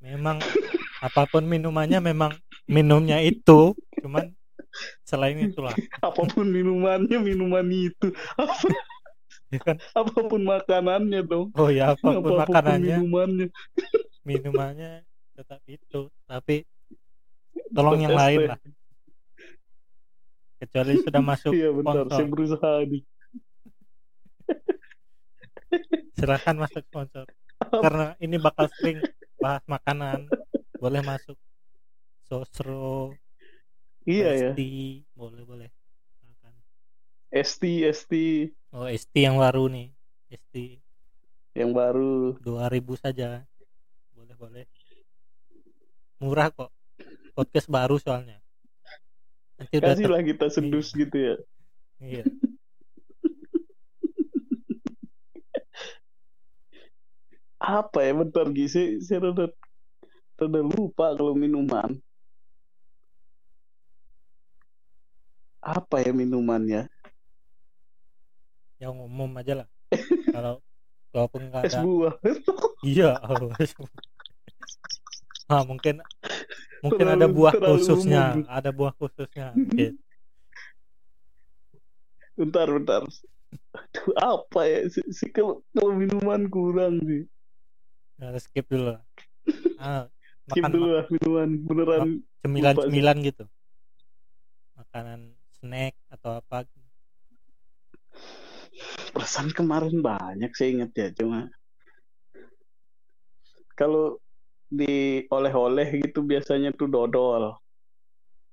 Memang 0.03 0.43
apa 1.05 1.29
pun 1.29 1.45
minumannya 1.45 2.01
memang 2.01 2.33
minumnya 2.65 3.21
itu 3.21 3.77
cuman 4.01 4.33
selain 5.05 5.37
itulah. 5.39 5.77
Apa 6.01 6.25
pun 6.25 6.49
minumannya 6.49 7.21
minuman 7.21 7.69
itu. 7.69 8.09
Apa- 8.41 8.73
ya 9.55 9.61
kan? 9.61 9.77
Apa 9.93 10.19
pun 10.25 10.41
makanannya 10.49 11.21
dong. 11.29 11.53
Oh 11.61 11.69
ya 11.69 11.93
apa 11.93 12.01
pun 12.01 12.15
apa 12.17 12.25
pun 12.25 12.39
makanannya. 12.41 12.97
minumannya. 13.05 13.47
Minumannya 14.25 14.93
tetap 15.37 15.61
itu 15.69 16.09
tapi 16.25 16.65
tolong 17.77 18.01
yang 18.01 18.17
lain 18.17 18.49
lah. 18.49 18.59
Kecuali 20.57 20.93
sudah 21.05 21.21
masuk 21.21 21.53
iya 21.53 21.69
bentar 21.69 22.09
sponsor. 22.09 22.17
saya 22.17 22.27
berusaha 22.33 22.71
nih. 22.89 23.03
Silahkan 26.17 26.57
masuk 26.57 26.83
sponsor. 26.89 27.27
Karena 27.61 28.17
ini 28.25 28.41
bakal 28.41 28.73
sering 28.73 29.05
bahas 29.37 29.61
makanan 29.69 30.25
boleh 30.85 31.01
masuk. 31.01 31.41
Sosro 32.29 33.17
iya 34.05 34.37
ya. 34.37 34.53
ST, 34.53 34.61
boleh 35.17 35.41
boleh. 35.49 35.73
Silakan. 36.21 36.53
ST 37.33 37.65
ST 37.89 38.13
oh 38.77 38.85
ST 38.93 39.15
yang 39.17 39.41
baru 39.41 39.73
nih. 39.73 39.89
ST 40.29 40.85
yang 41.57 41.73
baru. 41.73 42.37
2000 42.45 43.01
saja. 43.01 43.49
Boleh 44.13 44.37
boleh. 44.37 44.69
Murah 46.21 46.53
kok. 46.53 46.69
Podcast 47.33 47.73
baru 47.73 47.97
soalnya. 47.97 48.45
Nanti 49.57 49.81
udah 49.81 49.95
ter- 49.95 50.05
kasihlah 50.05 50.21
kita 50.21 50.53
sedus 50.53 50.93
gitu 50.93 51.17
ya. 51.17 51.41
Iya. 52.03 52.29
Apa 57.81 58.05
ya 58.05 58.13
bentar 58.13 58.53
Gi? 58.53 58.69
Saya, 58.69 59.01
saya 59.01 59.19
rada, 59.31 59.49
rada 60.35 60.61
lupa 60.61 61.15
kalau 61.15 61.35
minuman. 61.35 61.99
Apa 65.65 66.05
ya 66.05 66.13
minumannya? 66.13 66.91
Yang 68.77 68.95
umum 69.01 69.31
aja 69.41 69.65
lah. 69.65 69.69
Kalau 70.35 70.61
walaupun 71.15 71.49
nggak 71.49 71.65
es 71.65 71.73
ada 71.73 71.81
buah. 71.87 72.15
Iya 72.85 73.17
oh, 73.17 73.49
ah 75.49 75.65
mungkin 75.65 76.05
mungkin 76.85 77.07
ada 77.09 77.25
Terlalu- 77.25 77.33
buah 77.33 77.53
terlalu 77.57 77.77
khususnya. 77.81 78.23
umum. 78.37 78.45
ada 78.45 78.71
buah 78.77 78.93
khususnya. 79.01 79.47
Oke. 79.57 79.87
bentar 82.37 82.67
bentar. 82.69 83.03
Aduh, 83.73 84.13
apa 84.21 84.61
ya? 84.69 84.85
Si, 84.93 85.01
si- 85.17 85.33
kalau 85.33 85.65
kalau 85.73 85.97
minuman 85.97 86.45
kurang 86.53 87.01
sih. 87.09 87.25
Nah, 88.21 88.37
skip 88.37 88.69
dulu 88.69 88.93
lah. 88.93 89.01
ah, 89.81 90.13
makan 90.45 90.71
dulu 90.71 90.89
lah 90.93 91.07
minuman 91.09 91.51
beneran. 91.65 92.09
cemilan 92.45 92.75
sih. 92.77 92.83
cemilan 92.89 93.17
gitu. 93.25 93.45
Makanan 94.77 95.21
snack 95.57 95.95
atau 96.13 96.37
apa. 96.37 96.69
Perasaan 99.15 99.55
kemarin 99.55 100.03
banyak 100.03 100.51
saya 100.53 100.69
ingat 100.75 100.91
ya 100.99 101.09
cuma 101.15 101.47
kalau 103.79 104.19
di 104.71 105.23
oleh-oleh 105.31 106.03
gitu 106.03 106.23
biasanya 106.27 106.75
tuh 106.75 106.91
dodol. 106.91 107.57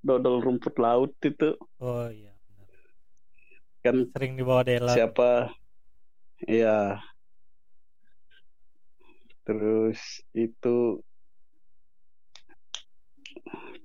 Dodol 0.01 0.41
rumput 0.41 0.73
laut 0.81 1.13
itu. 1.21 1.53
Oh 1.77 2.09
iya 2.09 2.33
benar. 2.49 2.69
kan 3.81 3.95
sering 4.13 4.33
dibawa 4.37 4.61
Dela 4.65 4.93
siapa? 4.93 5.49
Ya 6.45 7.01
terus 9.41 10.21
itu 10.37 11.01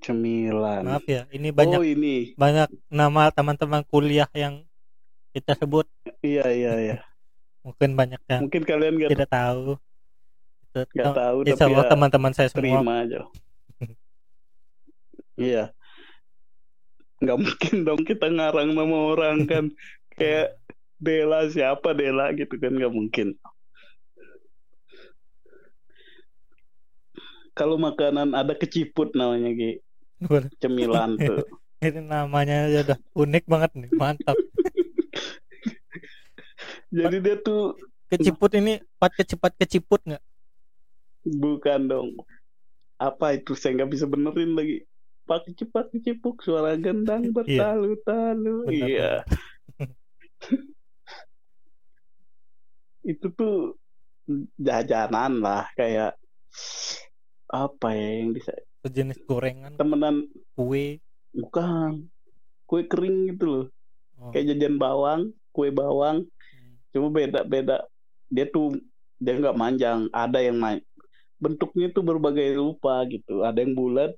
cemilan. 0.07 0.87
Maaf 0.87 1.03
ya 1.11 1.27
ini 1.35 1.51
banyak 1.51 1.81
oh 1.83 1.85
ini. 1.85 2.39
banyak 2.39 2.71
nama 2.87 3.35
teman-teman 3.35 3.83
kuliah 3.83 4.31
yang 4.31 4.63
kita 5.35 5.59
sebut. 5.59 5.91
Iya 6.23 6.47
iya 6.55 6.73
iya. 6.79 6.97
Mungkin 7.67 7.99
banyak 7.99 8.23
yang 8.31 8.47
mungkin 8.47 8.63
kalian 8.63 8.95
nggak 8.95 9.11
tidak 9.11 9.31
tahu. 9.35 9.75
Tem- 10.71 10.87
tahu 10.95 11.39
insya 11.43 11.67
tapi 11.67 11.73
Allah 11.75 11.87
ya 11.89 11.91
teman-teman 11.91 12.33
saya 12.37 12.49
semua 12.53 12.79
terima 12.79 12.95
aja. 13.03 13.21
Iya. 15.37 15.69
Nggak 17.21 17.39
mungkin 17.45 17.75
dong 17.85 18.03
kita 18.07 18.33
ngarang 18.33 18.73
nama 18.73 18.97
orang 19.13 19.45
kan. 19.45 19.65
Kayak 20.17 20.57
Dela 20.97 21.45
siapa 21.53 21.93
Dela 21.93 22.33
gitu 22.33 22.57
kan 22.57 22.73
nggak 22.73 22.95
mungkin. 22.95 23.37
Kalau 27.57 27.81
makanan 27.81 28.37
ada 28.37 28.53
keciput 28.53 29.17
namanya 29.17 29.49
Boleh. 29.53 29.86
Cemilan 30.61 31.17
tuh. 31.21 31.45
Ini 31.85 32.01
namanya 32.01 32.73
aja 32.73 32.81
udah 32.93 32.99
unik 33.13 33.45
banget 33.45 33.71
nih 33.77 33.91
mantap. 33.95 34.37
Jadi 36.89 37.17
dia 37.21 37.37
tuh 37.43 37.77
keciput 38.09 38.51
ini 38.57 38.81
pat 38.97 39.13
kecepat 39.13 39.53
keciput 39.61 40.01
nggak? 40.09 40.25
Bukan 41.27 41.81
dong. 41.91 42.09
Apa 42.97 43.37
itu? 43.37 43.53
Saya 43.53 43.83
nggak 43.83 43.93
bisa 43.93 44.05
benerin 44.09 44.57
lagi. 44.57 44.87
Pak 45.27 45.43
cepat 45.59 45.91
kecipuk 45.91 46.39
suara 46.39 46.79
gendang 46.79 47.35
bertalu-talu. 47.35 48.71
Benar, 48.71 48.79
iya. 48.79 49.13
itu 53.07 53.27
tuh 53.35 53.75
jajanan 54.59 55.39
lah 55.39 55.67
kayak 55.79 56.19
apa 57.47 57.89
ya 57.95 58.09
yang 58.23 58.31
bisa 58.35 58.51
sejenis 58.87 59.19
gorengan. 59.27 59.75
Temenan. 59.75 60.31
Kue. 60.55 61.03
Bukan. 61.35 62.07
Kue 62.65 62.87
kering 62.87 63.35
gitu 63.35 63.45
loh. 63.47 63.67
Oh. 64.17 64.33
kayak 64.33 64.57
jajan 64.57 64.81
bawang 64.81 65.37
kue 65.53 65.69
bawang. 65.69 66.25
Hmm. 66.25 66.73
cuma 66.89 67.13
beda 67.13 67.45
beda 67.45 67.85
dia 68.33 68.49
tuh 68.49 68.81
dia 69.21 69.37
nggak 69.37 69.57
manjang. 69.57 70.09
Ada 70.13 70.41
yang 70.41 70.57
main 70.57 70.81
bentuknya 71.37 71.93
tuh 71.93 72.01
berbagai 72.01 72.57
rupa 72.57 73.05
gitu. 73.09 73.45
Ada 73.45 73.61
yang 73.65 73.77
bulat 73.77 74.17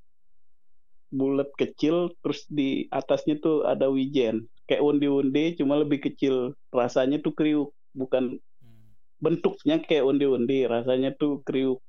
bulat 1.08 1.48
kecil 1.56 2.12
terus 2.20 2.44
di 2.46 2.86
atasnya 2.94 3.40
tuh 3.42 3.66
ada 3.66 3.90
wijen. 3.90 4.46
Kayak 4.68 4.84
undi-undi 4.84 5.58
cuma 5.58 5.80
lebih 5.80 5.98
kecil. 6.04 6.54
Rasanya 6.70 7.18
tuh 7.18 7.34
kriuk 7.34 7.74
bukan 7.96 8.38
Hmm. 8.38 8.88
bentuknya 9.18 9.82
kayak 9.82 10.06
undi-undi. 10.06 10.68
Rasanya 10.70 11.14
tuh 11.18 11.42
kriuk 11.42 11.82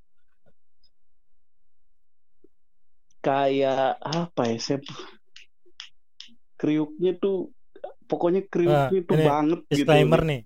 kayak 3.20 4.00
apa 4.00 4.42
ya 4.48 4.58
saya 4.60 4.80
kriuknya 6.60 7.16
tuh 7.16 7.52
pokoknya 8.10 8.42
kriuknya 8.50 8.90
Wah, 8.90 9.06
tuh 9.08 9.16
ini 9.16 9.26
banget 9.28 9.60
gitu. 9.64 9.72
disclaimer 9.72 10.22
nih. 10.26 10.42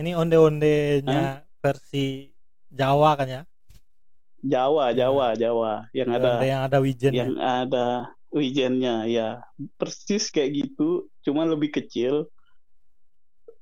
Ini 0.00 0.10
onde-ondenya 0.16 1.44
versi 1.60 2.32
Jawa 2.72 3.18
kan 3.18 3.28
ya? 3.28 3.42
Jawa 4.40 4.96
Jawa 4.96 5.36
Jawa. 5.36 5.90
Yang 5.92 6.08
ada 6.16 6.28
Onde 6.32 6.46
yang 6.48 6.60
ada 6.64 6.78
wijen 6.80 7.12
yang 7.12 7.34
ada 7.36 7.86
wijennya 8.32 8.94
ya. 9.10 9.28
Persis 9.76 10.32
kayak 10.32 10.56
gitu 10.56 11.10
cuma 11.26 11.44
lebih 11.44 11.74
kecil. 11.76 12.30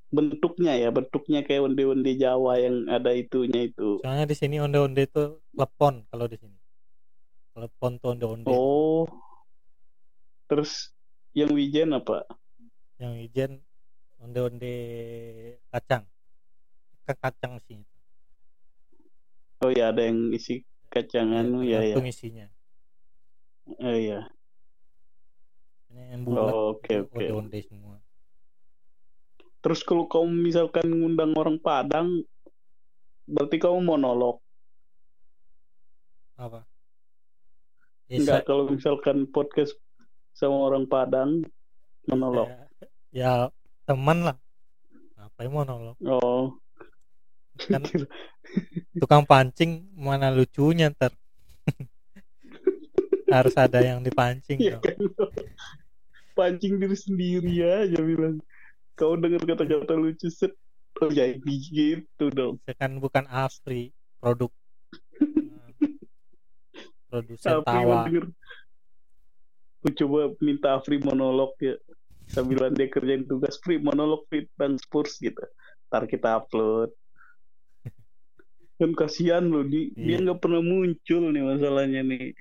Bentuknya 0.08 0.78
ya 0.78 0.88
bentuknya 0.94 1.42
kayak 1.42 1.66
onde-onde 1.72 2.14
Jawa 2.14 2.62
yang 2.62 2.86
ada 2.86 3.10
itunya 3.10 3.66
itu. 3.68 3.98
Soalnya 4.04 4.28
di 4.28 4.36
sini 4.38 4.62
onde-onde 4.62 5.02
itu 5.02 5.42
lepon 5.58 6.06
kalau 6.08 6.30
di 6.30 6.38
sini 6.38 6.57
lepon 7.58 7.98
tuh 7.98 8.14
onde-onde 8.14 8.48
oh. 8.48 9.04
Terus 10.48 10.94
yang 11.36 11.52
wijen 11.52 11.92
apa? 11.92 12.24
Yang 12.96 13.12
wijen 13.20 13.50
onde-onde 14.22 14.74
kacang. 15.68 16.08
Ke 17.04 17.12
kacang 17.18 17.60
sih. 17.68 17.82
Oh 19.60 19.74
ya 19.74 19.90
ada 19.90 20.06
yang 20.06 20.30
isi 20.32 20.62
kacangan 20.88 21.44
ya 21.66 21.82
ya 21.82 21.96
isinya. 22.00 22.46
Oh 23.68 23.98
ya 23.98 24.24
ini 25.92 26.02
yang 26.14 26.22
bulat 26.24 26.52
Oh, 26.54 26.78
oke 26.78 26.88
itu 26.88 27.04
oke. 27.04 27.16
Onde-onde 27.18 27.60
semua. 27.66 27.96
Terus 29.58 29.80
kalau 29.82 30.06
kamu 30.06 30.30
misalkan 30.30 30.86
ngundang 30.86 31.34
orang 31.34 31.58
Padang 31.58 32.22
berarti 33.28 33.56
kamu 33.60 33.84
monolog. 33.84 34.40
Apa 36.38 36.62
enggak 38.08 38.48
kalau 38.48 38.64
misalkan 38.72 39.28
podcast 39.28 39.76
sama 40.32 40.72
orang 40.72 40.88
Padang 40.88 41.44
monolog. 42.08 42.48
Ya, 42.48 42.64
ya 43.12 43.32
teman 43.84 44.24
lah. 44.24 44.36
Apa 45.20 45.44
yang 45.44 45.54
monolog? 45.60 45.96
Oh. 46.08 46.56
Kan 47.58 47.84
tukang 49.02 49.28
pancing 49.28 49.84
mana 49.92 50.32
lucunya 50.32 50.88
ntar. 50.88 51.12
Harus 53.34 53.54
ada 53.60 53.84
yang 53.84 54.00
dipancing 54.00 54.56
dong. 54.56 54.80
kan? 54.80 54.96
Pancing 56.32 56.80
diri 56.80 56.96
sendiri 56.96 57.54
aja 57.60 57.98
bilang. 58.00 58.40
Kau 58.96 59.14
dengar 59.14 59.44
kata-kata 59.44 59.94
lucu 59.94 60.32
set. 60.32 60.56
Oh 60.98 61.12
jadi 61.12 61.54
gitu 61.70 62.32
dong. 62.34 62.58
Saya 62.66 62.74
kan 62.74 62.98
bukan 62.98 63.28
Afri 63.30 63.94
produk 64.18 64.50
produsen 67.08 67.64
tawa. 67.64 68.04
aku 69.78 69.88
coba 70.04 70.20
minta 70.44 70.76
Afri 70.76 71.00
monolog 71.00 71.56
ya. 71.58 71.74
Sambilan 72.28 72.76
dia 72.76 72.92
kerjain 72.92 73.24
tugas 73.24 73.56
free 73.64 73.80
monolog 73.80 74.28
free 74.28 74.44
tentang 74.52 74.76
Spurs 74.76 75.16
gitu. 75.16 75.40
Ntar 75.88 76.04
kita 76.04 76.44
upload. 76.44 76.92
Kan 78.76 78.92
kasihan 78.94 79.42
loh 79.48 79.64
di, 79.64 79.90
dia 79.96 80.20
Iya. 80.20 80.28
nggak 80.28 80.38
pernah 80.44 80.60
muncul 80.60 81.32
nih 81.32 81.42
masalahnya 81.42 82.04
nih. 82.04 82.36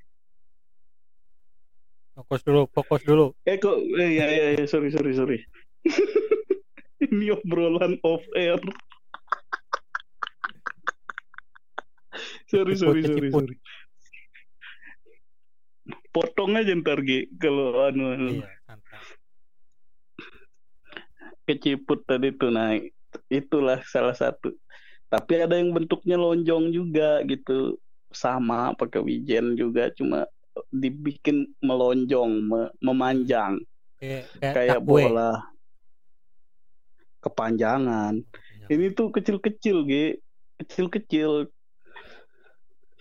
Fokus 2.20 2.42
dulu 2.44 2.68
fokus 2.74 3.02
dulu. 3.08 3.26
Eh 3.48 3.56
kok 3.58 3.80
eh, 3.80 4.12
ya 4.20 4.26
ya 4.28 4.46
ya 4.60 4.66
sorry 4.68 4.92
sorry 4.92 5.16
sorry. 5.16 5.40
Ini 7.08 7.32
obrolan 7.40 7.96
off 8.04 8.26
air. 8.36 8.60
Sorry 12.52 12.74
sorry 12.76 13.02
sorry 13.06 13.30
sorry 13.32 13.56
potong 16.18 16.58
aja 16.58 16.74
ntar 16.74 17.06
Gi 17.06 17.30
kalau 17.38 17.78
anu, 17.86 18.18
anu. 18.18 18.30
iya 18.42 18.50
keciput 21.48 22.04
tadi 22.04 22.36
tuh 22.36 22.52
naik 22.52 22.92
itulah 23.32 23.80
salah 23.88 24.18
satu. 24.18 24.52
Tapi 25.08 25.40
ada 25.40 25.56
yang 25.56 25.72
bentuknya 25.72 26.20
lonjong 26.20 26.76
juga 26.76 27.24
gitu. 27.24 27.80
Sama 28.12 28.76
pakai 28.76 29.00
wijen 29.00 29.56
juga 29.56 29.88
cuma 29.96 30.28
dibikin 30.74 31.48
melonjong 31.64 32.32
me- 32.44 32.74
memanjang. 32.84 33.64
Kayak 34.02 34.28
kayak, 34.44 34.54
kayak 34.54 34.82
bola. 34.84 35.32
Kepanjangan. 37.24 38.26
Ini 38.68 38.92
tuh 38.92 39.16
kecil-kecil 39.16 39.88
G 39.88 39.92
kecil-kecil. 40.60 41.48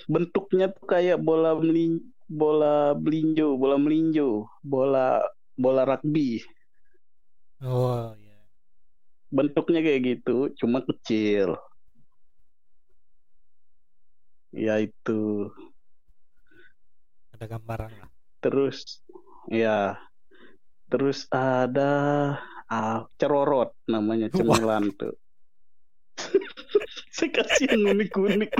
Bentuknya 0.07 0.71
tuh 0.71 0.87
kayak 0.87 1.19
bola 1.19 1.59
melin 1.59 1.99
bola 2.27 2.99
melinjo 2.99 3.55
bola 3.55 3.79
melinjo 3.79 4.51
bola 4.63 5.23
bola 5.55 5.83
rugby. 5.87 6.43
Oh 7.63 8.13
iya. 8.19 8.39
Bentuknya 9.31 9.81
kayak 9.81 10.03
gitu 10.05 10.51
cuma 10.59 10.83
kecil. 10.83 11.57
Ya 14.53 14.83
itu. 14.83 15.51
Ada 17.33 17.47
gambaran 17.47 17.93
lah. 17.95 18.11
Terus 18.43 19.01
ya. 19.49 19.97
Terus 20.87 21.27
ada 21.35 21.93
ah, 22.71 23.07
cerorot 23.19 23.75
namanya 23.91 24.31
cemilan 24.31 24.91
tuh. 24.95 25.15
Saya 27.17 27.33
kasih 27.33 27.73
yang 27.73 27.97
unik-unik 27.97 28.53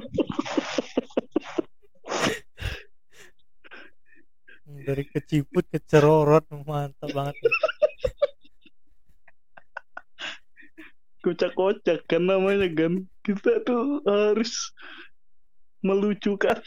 dari 4.87 5.03
keciput 5.11 5.67
ke 5.67 5.83
cerorot 5.83 6.47
mantap 6.63 7.11
banget. 7.11 7.35
Kocak-kocak 11.27 12.07
kan 12.07 12.23
namanya 12.23 12.71
kan. 12.71 13.03
Kita 13.27 13.67
tuh 13.67 13.99
harus 14.07 14.71
melucukan. 15.83 16.63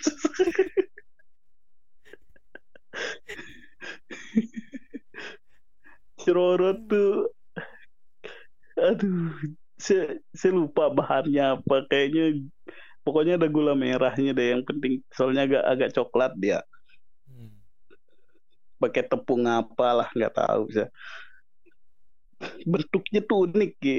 Cerorot 6.19 6.84
tuh 6.91 7.32
aduh 8.79 9.32
saya, 9.79 10.19
saya 10.36 10.55
lupa 10.55 10.88
bahannya 10.91 11.60
apa 11.60 11.84
kayaknya 11.88 12.43
pokoknya 13.03 13.39
ada 13.39 13.47
gula 13.47 13.75
merahnya 13.79 14.36
deh 14.36 14.60
yang 14.60 14.63
penting. 14.67 14.99
Soalnya 15.15 15.47
agak 15.47 15.63
agak 15.63 15.89
coklat 15.95 16.36
dia. 16.36 16.60
Pakai 18.80 19.04
tepung 19.06 19.44
apa 19.46 19.88
lah 20.04 20.10
nggak 20.15 20.34
tahu 20.34 20.63
saya 20.72 20.89
bentuknya 22.63 23.20
tuh 23.20 23.52
unik 23.52 23.72
Gi. 23.84 23.98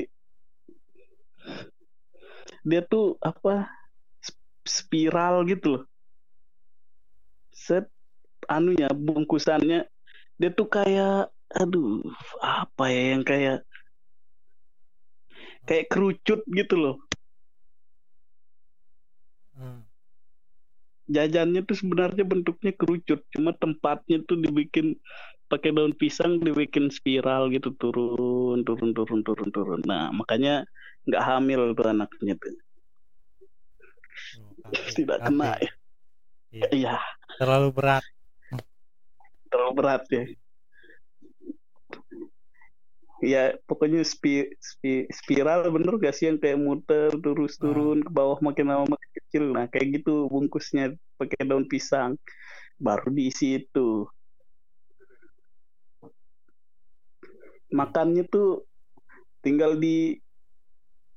dia 2.64 2.80
tuh 2.84 3.20
apa 3.20 3.68
sp- 4.24 4.64
spiral 4.64 5.44
gitu 5.44 5.76
loh 5.76 5.84
set 7.52 7.84
anunya 8.48 8.88
bungkusannya 8.92 9.84
dia 10.40 10.50
tuh 10.56 10.68
kayak 10.68 11.28
aduh 11.52 12.00
apa 12.40 12.84
ya 12.88 13.02
yang 13.16 13.24
kayak 13.26 13.58
kayak 15.68 15.88
kerucut 15.92 16.40
gitu 16.48 16.76
loh 16.80 16.96
Hmm. 19.60 19.89
Jajannya 21.10 21.66
tuh 21.66 21.76
sebenarnya 21.76 22.22
bentuknya 22.22 22.72
kerucut 22.72 23.20
cuma 23.34 23.50
tempatnya 23.58 24.22
tuh 24.24 24.38
dibikin 24.38 24.94
pakai 25.50 25.74
daun 25.74 25.90
pisang 25.98 26.38
dibikin 26.38 26.88
spiral 26.94 27.50
gitu 27.50 27.74
turun 27.74 28.62
turun 28.62 28.94
turun 28.94 29.20
turun 29.26 29.48
turun. 29.50 29.80
Nah 29.82 30.14
makanya 30.14 30.62
nggak 31.10 31.22
hamil 31.26 31.74
tuh 31.74 31.86
anaknya 31.90 32.34
tuh. 32.38 32.54
Oh, 34.38 34.52
kafe, 34.70 35.02
tidak 35.02 35.18
kafe. 35.18 35.26
kena 35.26 35.50
ya. 35.58 35.72
Iya. 36.50 36.68
iya. 36.70 36.96
Terlalu 37.42 37.68
berat. 37.74 38.04
Terlalu 39.50 39.72
berat 39.74 40.02
ya 40.06 40.24
ya 43.20 43.52
pokoknya 43.68 44.00
spi, 44.04 44.48
spi- 44.56 45.08
spiral 45.12 45.68
bener 45.68 46.00
gak 46.00 46.16
sih 46.16 46.32
yang 46.32 46.40
kayak 46.40 46.58
muter 46.60 47.12
terus 47.20 47.60
turun 47.60 48.00
ke 48.00 48.10
bawah 48.10 48.40
makin 48.40 48.72
lama 48.72 48.84
makin 48.88 49.10
kecil? 49.22 49.44
Nah 49.52 49.68
kayak 49.68 50.00
gitu 50.00 50.26
bungkusnya 50.32 50.96
pakai 51.20 51.44
daun 51.44 51.68
pisang. 51.68 52.16
Baru 52.80 53.12
diisi 53.12 53.60
itu 53.60 54.08
makannya 57.70 58.26
tuh 58.26 58.66
tinggal 59.44 59.78
di 59.78 60.18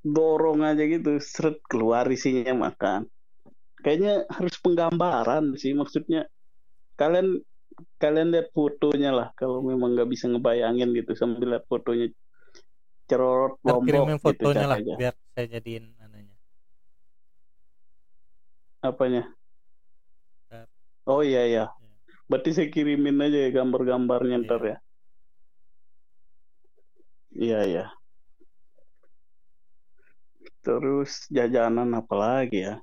dorong 0.03 0.67
aja 0.67 0.83
gitu 0.83 1.17
seret 1.23 1.63
keluar 1.71 2.03
isinya 2.11 2.51
makan. 2.69 3.07
Kayaknya 3.79 4.27
harus 4.27 4.55
penggambaran 4.59 5.55
sih 5.55 5.71
maksudnya 5.71 6.27
kalian 6.99 7.39
kalian 7.97 8.33
lihat 8.33 8.51
fotonya 8.51 9.11
lah 9.13 9.27
kalau 9.37 9.63
memang 9.63 9.95
nggak 9.97 10.09
bisa 10.09 10.27
ngebayangin 10.29 10.93
gitu 10.93 11.13
sambil 11.17 11.57
lihat 11.57 11.65
fotonya. 11.67 12.09
Cerorot 13.03 13.59
lombok 13.67 13.83
kirimin 13.83 14.15
gitu 14.15 14.23
fotonya 14.25 14.65
lah 14.67 14.79
caranya. 14.79 14.95
biar 14.95 15.15
saya 15.35 15.47
jadiin 15.59 15.85
anunya. 15.99 16.37
Apanya? 18.83 19.23
Oh 21.03 21.19
iya. 21.19 21.43
Iya. 21.47 21.65
Berarti 22.31 22.49
saya 22.55 22.67
kirimin 22.71 23.19
aja 23.19 23.43
ya 23.43 23.49
gambar-gambarnya 23.51 24.39
Iya. 24.39 24.45
ntar 24.47 24.61
ya. 24.63 24.77
Iya 27.33 27.59
iya. 27.67 27.85
Terus 30.63 31.27
jajanan 31.27 31.91
apa 31.91 32.15
lagi 32.15 32.63
ya? 32.63 32.79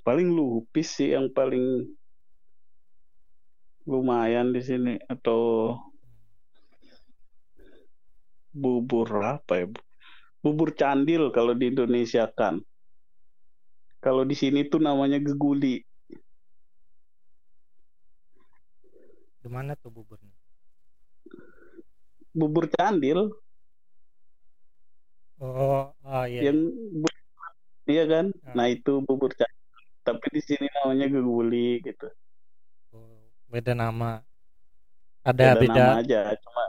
Paling 0.00 0.32
lupis 0.32 0.96
sih 0.96 1.12
yang 1.12 1.28
paling 1.28 1.92
lumayan 3.88 4.52
di 4.52 4.60
sini 4.60 4.94
atau 5.08 5.76
bubur 8.50 9.08
apa 9.22 9.62
ya 9.62 9.66
bubur 10.42 10.74
candil 10.74 11.30
kalau 11.30 11.54
di 11.54 11.70
Indonesia 11.70 12.26
kan 12.28 12.60
kalau 14.00 14.24
di 14.24 14.32
sini 14.32 14.64
tuh 14.64 14.80
namanya 14.80 15.20
geguli. 15.20 15.84
Di 19.44 19.48
mana 19.52 19.76
tuh 19.76 19.92
buburnya? 19.92 20.32
Bubur 22.32 22.72
candil. 22.72 23.28
Oh 25.36 25.92
oh 25.92 26.24
iya. 26.24 26.48
Yang 26.48 26.58
iya 27.84 28.04
kan? 28.08 28.26
Ah. 28.44 28.52
nah 28.56 28.66
itu 28.72 29.04
bubur 29.04 29.32
cacing 29.36 29.60
tapi 30.00 30.26
di 30.32 30.40
sini 30.40 30.66
namanya 30.80 31.12
geguli 31.12 31.80
gitu 31.84 32.08
beda 33.50 33.74
nama. 33.74 34.22
Ada 35.20 35.52
beda, 35.52 35.60
beda. 35.60 35.74
nama 35.74 36.00
aja 36.00 36.20
cuma 36.40 36.62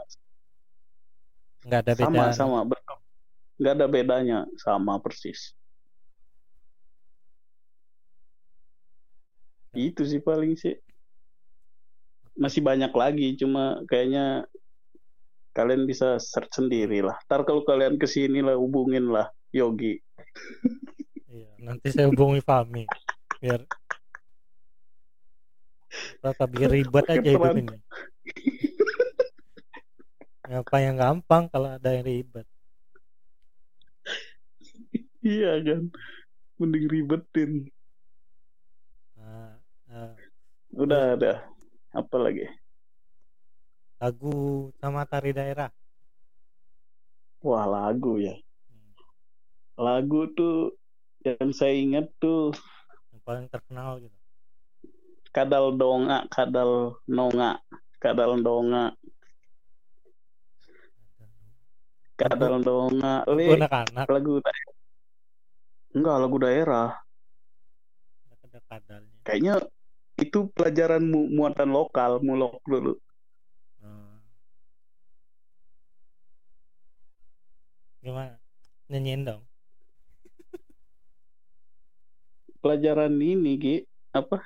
nggak 1.62 1.80
ada 1.86 1.94
beda. 1.94 2.10
Sama 2.10 2.26
sama 2.34 2.60
bentuk 2.65 3.00
nggak 3.62 3.74
ada 3.78 3.86
bedanya 3.86 4.39
sama 4.58 4.98
persis. 4.98 5.54
Itu 9.78 10.04
sih 10.04 10.20
paling 10.20 10.58
sih. 10.58 10.76
Masih 12.36 12.65
banyak 12.65 12.89
lagi 12.91 13.38
cuma 13.38 13.80
kayaknya 13.86 14.50
kalian 15.54 15.86
bisa 15.86 16.17
search 16.17 16.58
sendiri 16.58 17.06
lah. 17.06 17.15
Ntar 17.30 17.46
kalau 17.46 17.62
kalian 17.63 18.02
ke 18.02 18.10
sini 18.10 18.41
lah 18.41 18.58
hubungin 18.58 19.13
lah 19.13 19.30
Yogi. 19.54 20.02
Iya, 21.32 21.52
nanti 21.63 21.94
saya 21.94 22.12
hubungi 22.12 22.44
Fami 22.44 22.84
biar 23.41 23.63
Rata 26.23 26.45
biar 26.54 26.69
ribet 26.71 27.06
aja 27.10 27.30
hidup 27.36 27.54
ini. 27.58 27.75
Apa 30.60 30.77
yang 30.86 30.95
gampang 31.01 31.43
kalau 31.54 31.69
ada 31.77 31.89
yang 31.95 32.06
ribet. 32.06 32.45
iya 35.25 35.51
kan 35.65 35.82
mending 36.60 36.86
ribetin 36.93 37.51
Nah, 39.17 39.56
eh, 39.91 40.13
udah 40.82 41.01
ada 41.19 41.34
apa 41.91 42.15
lagi 42.17 42.47
lagu 44.01 44.36
sama 44.82 45.01
tari 45.12 45.32
daerah. 45.38 45.69
wah 47.45 47.65
lagu 47.73 48.13
ya 48.25 48.34
Hmm, 48.69 48.91
lagu 49.86 50.19
tuh 50.38 50.56
yang 51.25 51.49
saya 51.54 51.75
ingat 51.77 52.06
tuh 52.21 52.54
Yang 53.12 53.21
paling 53.27 53.47
terkenal 53.51 53.91
gitu. 54.04 54.20
Kadal 55.32 55.74
donga 55.76 56.28
kadal 56.28 57.00
nonga 57.08 57.60
kadal 58.04 58.36
donga 58.39 58.91
kadal 62.20 62.60
donga 62.62 63.24
Lagu 63.26 63.39
le 63.39 63.48
anak-anak 63.58 64.08
lagu 64.12 64.34
daerah 64.44 64.76
enggak 65.91 66.17
lagu 66.20 66.38
daerah 66.38 66.89
kadalnya. 68.67 69.15
kayaknya 69.24 69.54
itu 70.20 70.52
pelajaran 70.52 71.04
mu- 71.04 71.32
muatan 71.32 71.72
lokal 71.72 72.20
mulok 72.22 72.60
dulu 72.67 72.94
Hmm. 73.82 74.22
Gimana? 78.06 78.38
Nyanyiin 78.91 79.26
dong. 79.26 79.41
pelajaran 82.62 83.17
ini 83.17 83.58
Ki 83.58 83.76
apa 84.13 84.38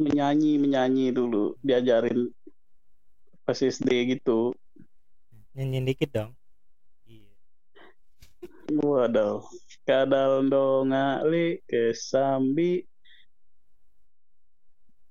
menyanyi 0.00 0.56
menyanyi 0.56 1.12
dulu 1.12 1.54
diajarin 1.60 2.32
pas 3.44 3.60
SD 3.60 4.16
gitu. 4.16 4.56
Nyanyiin 5.52 5.84
dikit 5.84 6.10
dong. 6.10 6.32
Iya. 7.04 7.30
waduh 8.80 9.44
kadal 9.84 10.46
donga 10.46 11.20
li 11.26 11.60
kesambi 11.68 12.86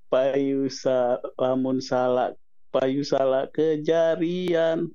payu 0.10 0.66
lamun 1.38 1.78
salah 1.84 2.34
payu 2.74 3.06
salah 3.06 3.46
kejarian. 3.54 4.90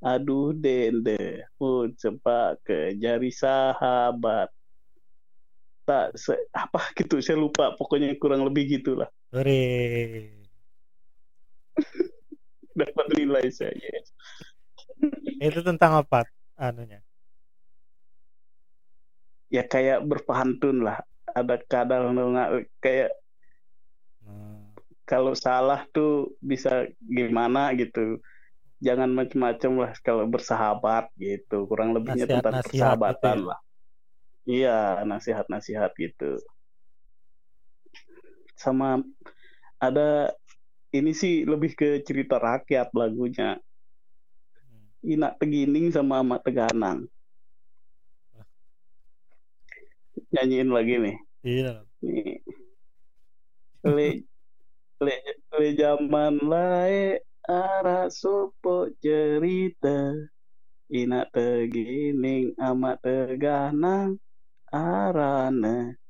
Aduh 0.00 0.56
dende. 0.56 1.44
Pun 1.60 1.92
cepat 1.92 2.56
ke 2.64 2.96
jari 2.96 3.28
sahabat 3.28 4.48
se- 6.16 6.48
apa 6.54 6.80
gitu 6.98 7.18
saya 7.22 7.38
lupa 7.38 7.74
pokoknya 7.78 8.14
kurang 8.22 8.42
lebih 8.46 8.80
gitulah 8.80 9.08
Hore. 9.34 9.60
dapat 12.80 13.06
nilai 13.18 13.46
saya 13.50 13.74
yes. 13.76 14.08
Itu 15.46 15.60
tentang 15.64 16.00
apa 16.04 16.28
anunya? 16.60 17.00
ya 19.50 19.66
kayak 19.66 20.06
berpantun 20.06 20.86
lah 20.86 21.02
ada 21.34 21.58
kadal 21.66 22.14
kayak 22.78 23.10
Hmm. 24.20 24.76
kalau 25.08 25.32
salah 25.32 25.88
tuh 25.90 26.36
bisa 26.38 26.86
gimana 27.02 27.72
gitu 27.74 28.20
jangan 28.78 29.10
macem-macem 29.10 29.72
lah 29.80 29.92
kalau 30.06 30.28
bersahabat 30.28 31.08
gitu 31.18 31.66
kurang 31.66 31.96
lebihnya 31.96 32.28
tentang 32.28 32.60
Nasihat-nasihat 32.62 32.68
persahabatan 33.00 33.36
gitu 33.36 33.42
ya? 33.42 33.48
lah 33.50 33.60
iya 34.50 35.06
nasihat-nasihat 35.06 35.94
gitu. 35.94 36.42
Sama 38.58 39.06
ada 39.78 40.34
ini 40.90 41.14
sih 41.14 41.46
lebih 41.46 41.78
ke 41.78 42.02
cerita 42.02 42.36
rakyat 42.42 42.90
lagunya. 42.90 43.62
Hmm. 44.58 44.90
Inak 45.06 45.38
Tegining 45.38 45.94
sama 45.94 46.20
Amat 46.20 46.42
Teganang. 46.42 47.06
Nyanyiin 50.30 50.70
lagi 50.70 50.94
nih. 50.98 51.16
Iya. 51.46 51.72
nih. 52.02 52.42
Le 53.80 54.08
le 55.00 55.16
le 55.56 55.68
zaman 55.74 56.36
lae 56.44 57.18
ara 57.48 58.12
sopo 58.12 58.92
cerita. 59.00 60.14
Ina 60.90 61.22
tegining 61.30 62.50
amat 62.58 62.98
teganang 62.98 64.18
arane 64.70 66.00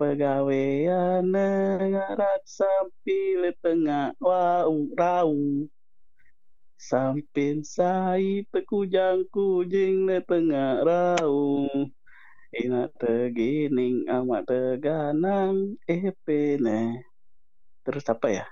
pegaweane 0.00 1.48
ngarat 1.94 2.42
sampi 2.44 3.38
le 3.38 3.54
tengah 3.62 4.12
wau 4.18 4.90
rau. 4.98 5.64
Sampin 6.74 7.64
sai 7.64 8.44
tekujang 8.52 9.24
kujing 9.32 10.04
le 10.04 10.20
tengah 10.20 10.84
rau. 10.84 11.68
Ina 12.54 12.90
tegining 13.00 14.04
amat 14.06 14.46
teganang 14.46 15.80
epene. 15.88 17.02
Terus 17.82 18.04
apa 18.10 18.28
ya? 18.30 18.46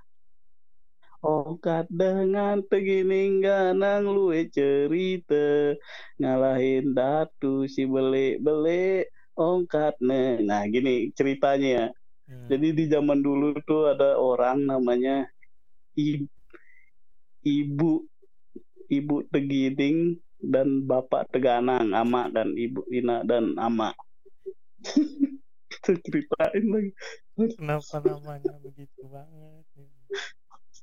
Ongkat 1.23 1.87
dengan 1.87 2.67
tegining 2.67 3.45
ganang 3.45 4.11
luwe 4.11 4.51
cerita. 4.51 5.79
Ngalahin 6.19 6.97
datu 6.97 7.71
si 7.71 7.87
beli-beli 7.87 9.07
ongkat 9.37 9.99
ne. 10.03 10.41
Nah 10.43 10.65
gini 10.69 11.11
ceritanya 11.17 11.69
ya. 11.69 11.87
Hmm. 12.29 12.49
Jadi 12.49 12.69
di 12.73 12.85
zaman 12.89 13.21
dulu 13.21 13.57
tuh 13.67 13.93
ada 13.93 14.17
orang 14.17 14.65
namanya 14.65 15.27
I- 15.99 16.29
ibu 17.43 18.07
ibu 18.89 19.17
tegining 19.33 20.17
dan 20.43 20.85
bapak 20.87 21.31
teganang 21.33 21.95
ama 21.95 22.29
dan 22.31 22.55
ibu 22.55 22.85
ina 22.93 23.23
dan 23.27 23.57
ama. 23.59 23.95
Ceritain 25.83 26.65
lagi. 26.71 26.91
Kenapa 27.57 27.99
namanya 28.05 28.55
begitu 28.63 29.03
banget? 29.09 29.67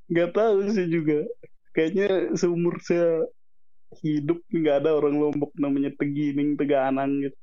nggak 0.10 0.34
tahu 0.34 0.58
sih 0.74 0.90
juga 0.90 1.22
kayaknya 1.78 2.34
seumur 2.34 2.82
saya 2.82 3.30
hidup 4.02 4.42
nggak 4.50 4.86
ada 4.86 4.98
orang 4.98 5.22
lombok 5.22 5.54
namanya 5.54 5.94
tegining 6.02 6.58
teganang 6.58 7.30
gitu 7.30 7.38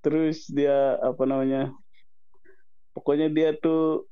terus 0.00 0.48
dia 0.48 0.96
apa 1.00 1.22
namanya 1.28 1.72
pokoknya 2.96 3.28
dia 3.28 3.52
tuh 3.56 4.08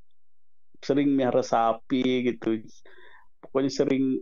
sering 0.78 1.10
miara 1.10 1.42
sapi 1.42 2.28
gitu. 2.28 2.62
Pokoknya 3.42 3.70
sering 3.72 4.18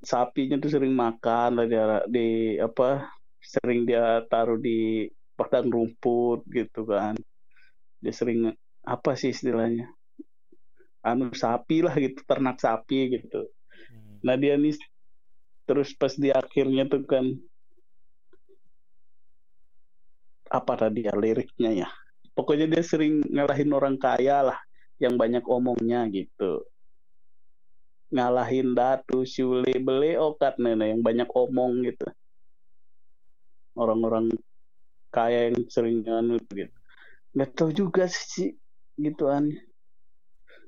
sapinya 0.00 0.56
tuh 0.60 0.70
sering 0.70 0.92
makan 0.94 1.60
lah 1.60 1.66
dia 1.66 1.84
di 2.08 2.56
apa 2.60 3.10
sering 3.42 3.84
dia 3.84 4.22
taruh 4.30 4.56
di 4.56 5.08
padang 5.36 5.68
rumput 5.68 6.46
gitu 6.48 6.88
kan. 6.88 7.14
Dia 8.00 8.12
sering 8.14 8.48
apa 8.86 9.18
sih 9.18 9.34
istilahnya 9.34 9.90
anu 11.06 11.30
sapi 11.30 11.86
lah 11.86 11.94
gitu 11.94 12.26
ternak 12.26 12.58
sapi 12.58 13.14
gitu. 13.14 13.46
Hmm. 13.86 14.18
nah 14.26 14.34
dia 14.34 14.58
nih 14.58 14.74
terus 15.66 15.94
pas 15.94 16.10
di 16.18 16.34
akhirnya 16.34 16.90
tuh 16.90 17.06
kan 17.06 17.30
apa 20.50 20.72
tadi 20.78 21.06
ya 21.06 21.14
liriknya 21.14 21.86
ya. 21.86 21.88
Pokoknya 22.36 22.68
dia 22.68 22.82
sering 22.84 23.24
ngalahin 23.32 23.72
orang 23.72 23.96
kaya 23.96 24.52
lah 24.52 24.58
yang 25.00 25.16
banyak 25.16 25.42
omongnya 25.44 26.04
gitu. 26.12 26.64
Ngalahin 28.12 28.76
datu 28.76 29.26
siule 29.26 29.72
bele 29.82 30.14
okat 30.20 30.60
nenek 30.62 30.94
yang 30.94 31.02
banyak 31.02 31.28
omong 31.32 31.82
gitu. 31.84 32.06
Orang-orang 33.76 34.30
kaya 35.10 35.50
yang 35.50 35.64
sering 35.72 36.04
anu 36.06 36.36
gitu. 36.52 36.72
Nggak 37.36 37.50
tahu 37.56 37.70
juga 37.72 38.04
sih 38.08 38.56
gituan. 38.96 39.52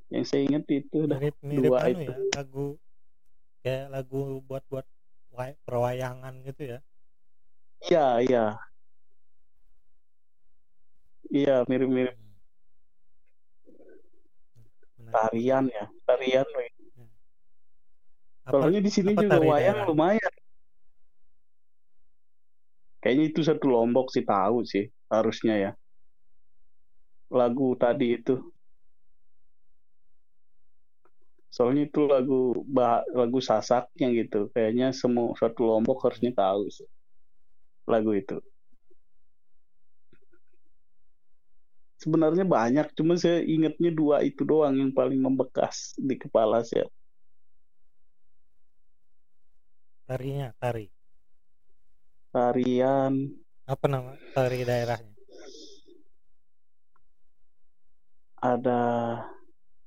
Yang 0.09 0.24
saya 0.33 0.43
ingat 0.49 0.64
itu 0.72 1.05
dah 1.05 1.20
Mirip 1.20 1.37
mirip 1.45 1.68
dua 1.68 1.79
anu 1.85 2.01
itu. 2.01 2.12
ya 2.12 2.16
lagu 2.37 2.66
kayak 3.61 3.87
lagu 3.93 4.20
buat 4.45 4.64
buat 4.72 4.87
way- 5.37 5.61
perwayangan 5.68 6.35
gitu 6.49 6.62
ya. 6.76 6.79
Iya 7.89 8.07
iya 8.24 8.45
iya 11.33 11.62
mirip-mirip 11.68 12.14
Hmm. 12.16 12.35
Menarik. 14.99 15.14
tarian 15.14 15.64
ya 15.70 15.85
tarian. 16.05 16.47
Apa- 18.45 18.64
soalnya 18.64 18.81
di 18.83 18.91
sini 18.91 19.12
juga 19.14 19.39
wayang 19.41 19.79
daerah? 19.85 19.89
lumayan 19.89 20.33
kayaknya 22.99 23.24
itu 23.31 23.41
satu 23.47 23.66
lombok 23.70 24.11
sih 24.11 24.24
tahu 24.26 24.66
sih 24.66 24.91
harusnya 25.09 25.55
ya 25.57 25.70
lagu 27.31 27.76
tadi 27.79 28.16
itu 28.18 28.41
soalnya 31.53 31.89
itu 31.89 32.05
lagu 32.09 32.64
bah 32.68 33.05
lagu 33.12 33.39
sasaknya 33.41 34.09
gitu 34.16 34.49
kayaknya 34.53 34.93
semua 34.93 35.33
satu 35.37 35.64
lombok 35.64 36.01
harusnya 36.05 36.33
tahu 36.33 36.68
sih 36.72 36.89
lagu 37.89 38.12
itu 38.16 38.41
sebenarnya 41.99 42.46
banyak 42.46 42.94
cuma 42.94 43.18
saya 43.18 43.42
ingatnya 43.42 43.90
dua 43.90 44.22
itu 44.22 44.46
doang 44.46 44.78
yang 44.78 44.94
paling 44.94 45.18
membekas 45.18 45.99
di 45.99 46.14
kepala 46.14 46.62
saya. 46.62 46.86
Tarinya 50.09 50.55
tari. 50.57 50.86
Tarian. 52.32 53.28
Apa 53.68 53.84
nama 53.90 54.16
tari 54.32 54.64
daerahnya? 54.64 55.12
Ada 58.38 58.80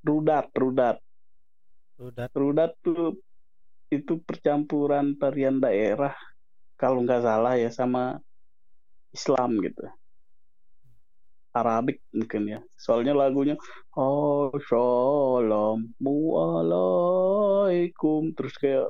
rudat 0.04 0.46
rudat. 0.54 0.96
Udah 1.98 2.28
rudat 2.36 2.76
tuh 2.84 3.18
itu 3.88 4.20
percampuran 4.22 5.16
tarian 5.16 5.58
daerah 5.58 6.14
kalau 6.76 7.02
nggak 7.02 7.24
salah 7.24 7.54
ya 7.56 7.68
sama 7.72 8.20
Islam 9.12 9.60
gitu 9.60 9.84
Arabik 11.52 12.00
mungkin 12.12 12.48
ya. 12.48 12.60
Soalnya 12.80 13.12
lagunya 13.12 13.60
oh 13.92 14.52
shalom 14.64 15.92
alaikum 16.32 18.32
terus 18.32 18.56
kayak 18.56 18.88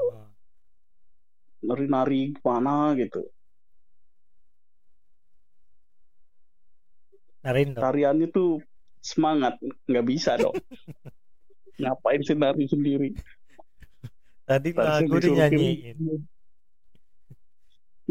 nari-nari 1.62 2.34
mana 2.42 2.94
gitu. 2.94 3.26
Narin 7.42 7.74
dong. 7.74 7.82
Tariannya 7.82 8.28
tuh 8.30 8.62
semangat 9.02 9.58
nggak 9.90 10.06
bisa 10.06 10.38
dong. 10.38 10.54
Ngapain 11.82 12.22
sih 12.22 12.38
nari 12.38 12.70
sendiri? 12.70 13.10
Tadi 14.46 14.70
lagu 14.74 15.18
dinyanyiin 15.18 15.98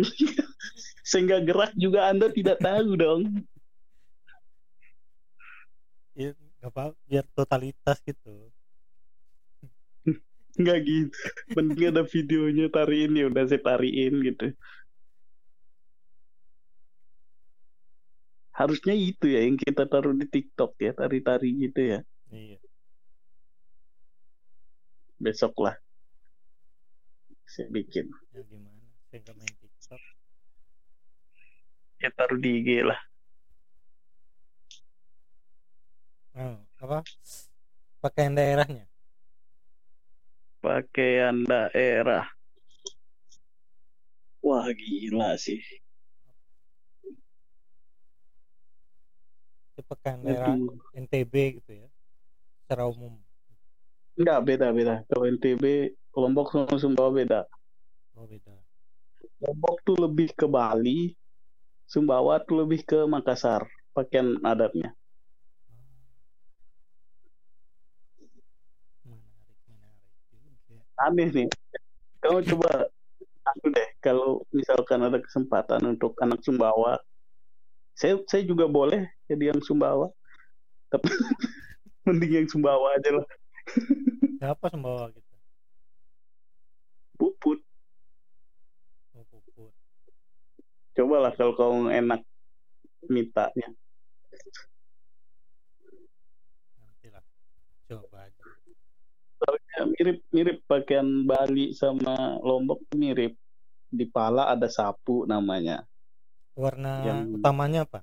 sehingga 1.11 1.43
gerak 1.43 1.75
juga 1.75 2.09
anda 2.09 2.31
tidak 2.31 2.63
tahu 2.63 2.95
dong 2.95 3.43
ya, 6.15 6.31
nggak 6.35 6.71
apa 6.71 6.83
biar 7.07 7.25
totalitas 7.33 7.97
gitu. 8.03 8.51
Nggak 10.59 10.79
gitu. 10.83 11.17
Penting 11.55 11.87
ada 11.89 12.03
videonya 12.03 12.67
tariin 12.67 13.15
ya 13.15 13.25
udah 13.31 13.43
saya 13.47 13.61
tariin 13.63 14.13
gitu. 14.19 14.51
Harusnya 18.51 18.93
itu 18.93 19.25
ya 19.31 19.47
yang 19.47 19.55
kita 19.55 19.87
taruh 19.87 20.11
di 20.11 20.27
TikTok 20.27 20.75
ya 20.77 20.91
tari-tari 20.91 21.49
gitu 21.55 21.81
ya. 21.81 21.99
Iya. 22.29 22.59
Besok 25.17 25.55
lah. 25.65 25.75
Saya 27.47 27.71
bikin. 27.71 28.11
Ya 28.35 28.43
gimana? 28.43 28.85
Saya 29.07 29.23
nggak 29.23 29.35
main 29.39 29.55
tiktok. 29.55 30.01
Ya 32.03 32.09
taruh 32.11 32.37
di 32.37 32.59
IG 32.59 32.69
lah 32.83 33.10
oh, 36.37 36.57
apa? 36.81 36.99
Pakaian 38.01 38.33
daerahnya? 38.33 38.85
Pakaian 40.61 41.45
daerah. 41.45 42.25
Wah 44.41 44.65
gila 44.73 45.37
sih. 45.37 45.61
Itu 49.73 49.81
pakaian 49.85 50.21
daerah 50.25 50.57
Aduh. 50.57 50.77
NTB 50.97 51.61
gitu 51.61 51.71
ya 51.85 51.87
secara 52.65 52.89
umum. 52.89 53.17
Enggak, 54.17 54.39
beda 54.45 54.67
beda. 54.73 54.95
Kalau 55.05 55.25
NTB 55.29 55.93
Lombok 56.17 56.51
sama 56.53 56.75
Sumbawa 56.81 57.13
beda. 57.13 57.41
Oh 58.17 58.25
beda. 58.25 58.53
Lombok 59.41 59.81
tuh 59.85 59.97
lebih 59.97 60.33
ke 60.33 60.49
Bali 60.49 61.13
Sumbawa 61.91 62.39
tuh 62.41 62.63
lebih 62.63 62.87
ke 62.87 63.03
Makassar 63.03 63.67
pakaian 63.91 64.39
adatnya 64.47 64.95
menarik 69.03 69.59
menarik 69.67 70.55
juga 70.63 70.79
aneh 71.09 71.29
nih. 71.31 71.49
Kamu 72.21 72.45
coba 72.53 72.91
aku 73.47 73.65
deh 73.73 73.89
kalau 74.03 74.45
misalkan 74.53 75.01
ada 75.01 75.17
kesempatan 75.17 75.97
untuk 75.97 76.13
anak 76.21 76.43
Sumbawa. 76.45 77.01
Saya 77.97 78.21
saya 78.29 78.45
juga 78.45 78.69
boleh 78.69 79.09
jadi 79.25 79.55
yang 79.55 79.61
Sumbawa. 79.63 80.09
Tapi 80.91 81.07
mending 82.09 82.45
yang 82.45 82.47
Sumbawa 82.49 82.97
aja 82.97 83.09
lah. 83.21 83.27
Siapa 84.41 84.73
sembawa 84.73 85.09
kita 85.13 85.35
puput. 87.21 87.61
Oh 89.13 89.25
puput. 89.29 89.73
Cobalah 90.97 91.31
kalau 91.37 91.53
kamu 91.53 91.93
enak 91.93 92.21
mintanya 93.09 93.73
nanti 96.77 97.07
lah 97.09 97.25
coba 97.89 98.29
aja 98.29 98.45
Soalnya 99.41 99.79
mirip 99.97 100.17
mirip 100.29 100.57
pakaian 100.69 101.25
Bali 101.25 101.73
sama 101.73 102.37
Lombok 102.45 102.85
mirip. 102.93 103.33
Di 103.89 104.05
pala 104.05 104.53
ada 104.53 104.69
sapu 104.69 105.25
namanya. 105.25 105.81
Warna 106.53 107.01
Yang- 107.01 107.41
utamanya 107.41 107.79
apa? 107.89 107.99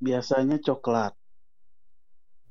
Biasanya 0.00 0.56
coklat. 0.64 1.12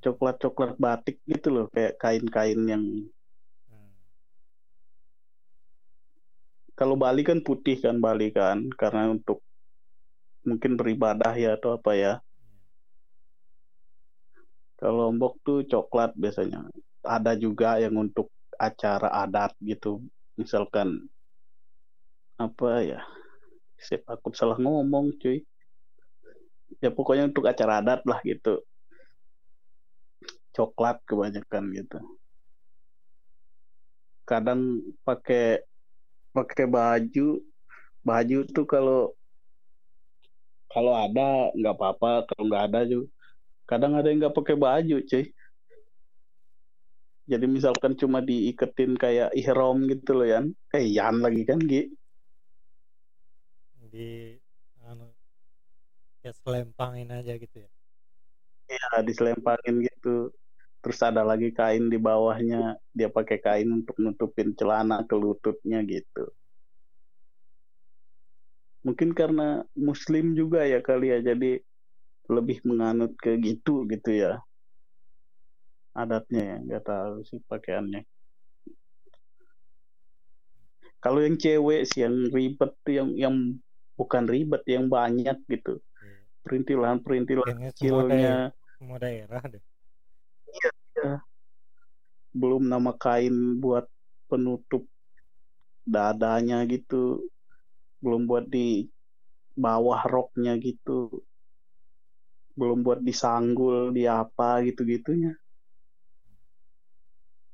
Coklat 0.06 0.38
coklat 0.38 0.78
batik 0.78 1.18
gitu 1.26 1.50
loh 1.50 1.66
kayak 1.74 1.98
kain-kain 1.98 2.62
yang 2.70 2.86
hmm. 3.74 3.92
kalau 6.78 6.94
Bali 6.94 7.26
kan 7.26 7.42
putih 7.42 7.82
kan 7.82 7.98
Bali 7.98 8.30
kan. 8.30 8.70
Karena 8.78 9.10
untuk 9.10 9.42
mungkin 10.46 10.78
beribadah 10.78 11.34
ya 11.34 11.58
atau 11.58 11.76
apa 11.76 11.98
ya 11.98 12.14
kalau 14.78 15.10
Lombok 15.10 15.42
tuh 15.42 15.66
coklat 15.66 16.14
biasanya. 16.14 16.62
Ada 17.02 17.34
juga 17.34 17.82
yang 17.82 17.98
untuk 17.98 18.30
acara 18.62 19.10
adat 19.26 19.58
gitu. 19.66 20.06
Misalkan 20.38 21.10
apa 22.38 22.86
ya 22.86 23.02
saya 23.82 24.06
takut 24.06 24.38
salah 24.38 24.58
ngomong 24.62 25.18
cuy. 25.18 25.42
Ya 26.78 26.94
pokoknya 26.94 27.26
untuk 27.26 27.50
acara 27.50 27.82
adat 27.82 28.06
lah 28.06 28.22
gitu. 28.22 28.62
Coklat 30.54 31.02
kebanyakan 31.10 31.74
gitu. 31.74 31.98
Kadang 34.30 34.86
pakai 35.02 35.66
pakai 36.38 36.70
baju 36.70 37.42
baju 38.06 38.40
tuh 38.54 38.66
kalau 38.70 39.02
kalau 40.70 40.94
ada 40.94 41.50
nggak 41.58 41.74
apa-apa 41.74 42.30
kalau 42.30 42.44
nggak 42.46 42.66
ada 42.70 42.80
juga 42.86 43.16
kadang 43.68 43.99
ada 43.99 44.07
yang 44.07 44.24
nggak 44.24 44.38
pakai 44.39 44.55
baju 44.55 44.97
cuy. 45.03 45.28
Jadi 47.28 47.43
misalkan 47.43 47.91
cuma 47.99 48.24
diiketin 48.24 48.95
kayak 48.95 49.36
ihrom 49.36 49.84
gitu 49.91 50.15
loh 50.15 50.28
Yan. 50.32 50.55
Eh 50.72 50.88
Yan 50.88 51.20
lagi 51.20 51.43
kan 51.43 51.59
Gi? 51.59 51.91
Di 53.91 54.39
anu 54.88 55.11
ya 56.24 56.32
selempangin 56.32 57.11
aja 57.11 57.36
gitu 57.36 57.68
ya. 57.68 57.70
Ya 58.72 59.03
diselempangin 59.03 59.84
gitu. 59.84 60.32
Terus 60.80 60.99
ada 61.03 61.28
lagi 61.28 61.51
kain 61.51 61.91
di 61.91 61.99
bawahnya. 61.99 62.80
Dia 62.95 63.11
pakai 63.11 63.43
kain 63.43 63.68
untuk 63.76 63.99
nutupin 63.99 64.55
celana 64.55 65.03
ke 65.03 65.15
lututnya 65.20 65.84
gitu. 65.84 66.32
Mungkin 68.88 69.11
karena 69.11 69.68
muslim 69.76 70.32
juga 70.32 70.63
ya 70.63 70.80
kali 70.80 71.11
ya. 71.11 71.20
Jadi 71.20 71.59
lebih 72.28 72.60
menganut 72.68 73.16
ke 73.16 73.40
gitu 73.40 73.88
gitu 73.88 74.12
ya. 74.12 74.40
Adatnya 75.96 76.44
ya 76.44 76.58
nggak 76.62 76.84
tahu 76.86 77.16
sih 77.26 77.40
pakaiannya. 77.48 78.06
Kalau 81.02 81.24
yang 81.24 81.38
cewek 81.40 81.88
sih 81.88 82.04
yang 82.06 82.30
ribet 82.30 82.72
tuh 82.84 82.94
yang 82.94 83.10
yang 83.16 83.36
bukan 83.98 84.28
ribet 84.28 84.62
yang 84.70 84.90
banyak 84.92 85.38
gitu. 85.50 85.82
Iya. 86.04 86.22
perintilan 86.46 87.04
perintilan 87.04 87.44
kayaknya 87.44 87.72
semua 87.76 88.04
daerah 88.08 88.08
kecilnya 88.08 88.36
semua 88.78 88.98
daerah 89.02 89.42
deh. 89.50 89.64
Belum 92.38 92.64
nama 92.70 92.92
kain 92.94 93.58
buat 93.58 93.90
penutup 94.30 94.86
dadanya 95.84 96.64
gitu. 96.70 97.26
Belum 98.00 98.30
buat 98.30 98.46
di 98.46 98.86
bawah 99.58 100.06
roknya 100.06 100.54
gitu 100.62 101.26
belum 102.58 102.80
buat 102.86 102.99
disanggul 103.05 103.93
di 103.93 104.03
apa 104.10 104.66
gitu 104.68 104.82
gitunya 104.84 105.32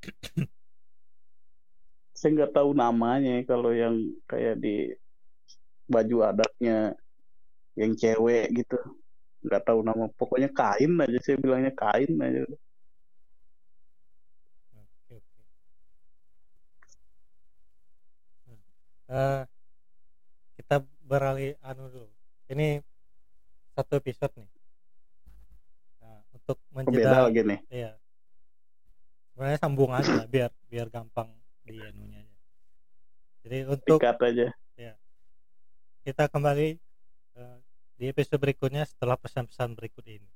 saya 2.18 2.30
nggak 2.36 2.54
tahu 2.56 2.72
namanya 2.72 3.43
kalau 3.43 3.72
yang 3.76 3.95
kayak 4.32 4.56
di 4.64 4.95
baju 5.91 6.18
adatnya 6.32 6.95
yang 7.76 7.91
cewek 7.99 8.47
gitu 8.56 8.80
nggak 9.43 9.64
tahu 9.68 9.80
nama 9.84 10.08
pokoknya 10.16 10.49
kain 10.56 10.91
aja 11.04 11.20
saya 11.20 11.38
bilangnya 11.43 11.72
kain 11.76 12.16
aja 12.24 12.47
Oke, 14.74 15.20
oke. 15.20 15.41
Eh, 19.12 19.41
kita 20.58 20.76
beralih 21.04 21.60
anu 21.60 21.91
dulu. 21.91 22.10
Ini 22.47 22.80
satu 23.76 23.99
episode 23.99 24.34
nih. 24.39 24.62
Untuk 26.44 26.60
lagi 26.91 27.41
nih 27.48 27.60
iya. 27.72 27.91
Sebenarnya 29.34 29.60
sambung 29.60 29.91
aja 29.96 30.28
biar 30.30 30.52
biar 30.70 30.88
gampang 30.91 31.32
di 31.64 31.80
anunya 31.80 32.22
aja. 32.22 32.38
Jadi 33.44 33.58
untuk 33.66 33.98
dikat 33.98 34.20
aja 34.20 34.48
kita 36.04 36.28
kembali 36.28 36.76
eh, 37.39 37.58
di 37.96 38.06
episode 38.12 38.36
berikutnya 38.44 38.84
setelah 38.84 39.16
pesan-pesan 39.16 39.72
berikut 39.80 40.04
ini. 40.04 40.28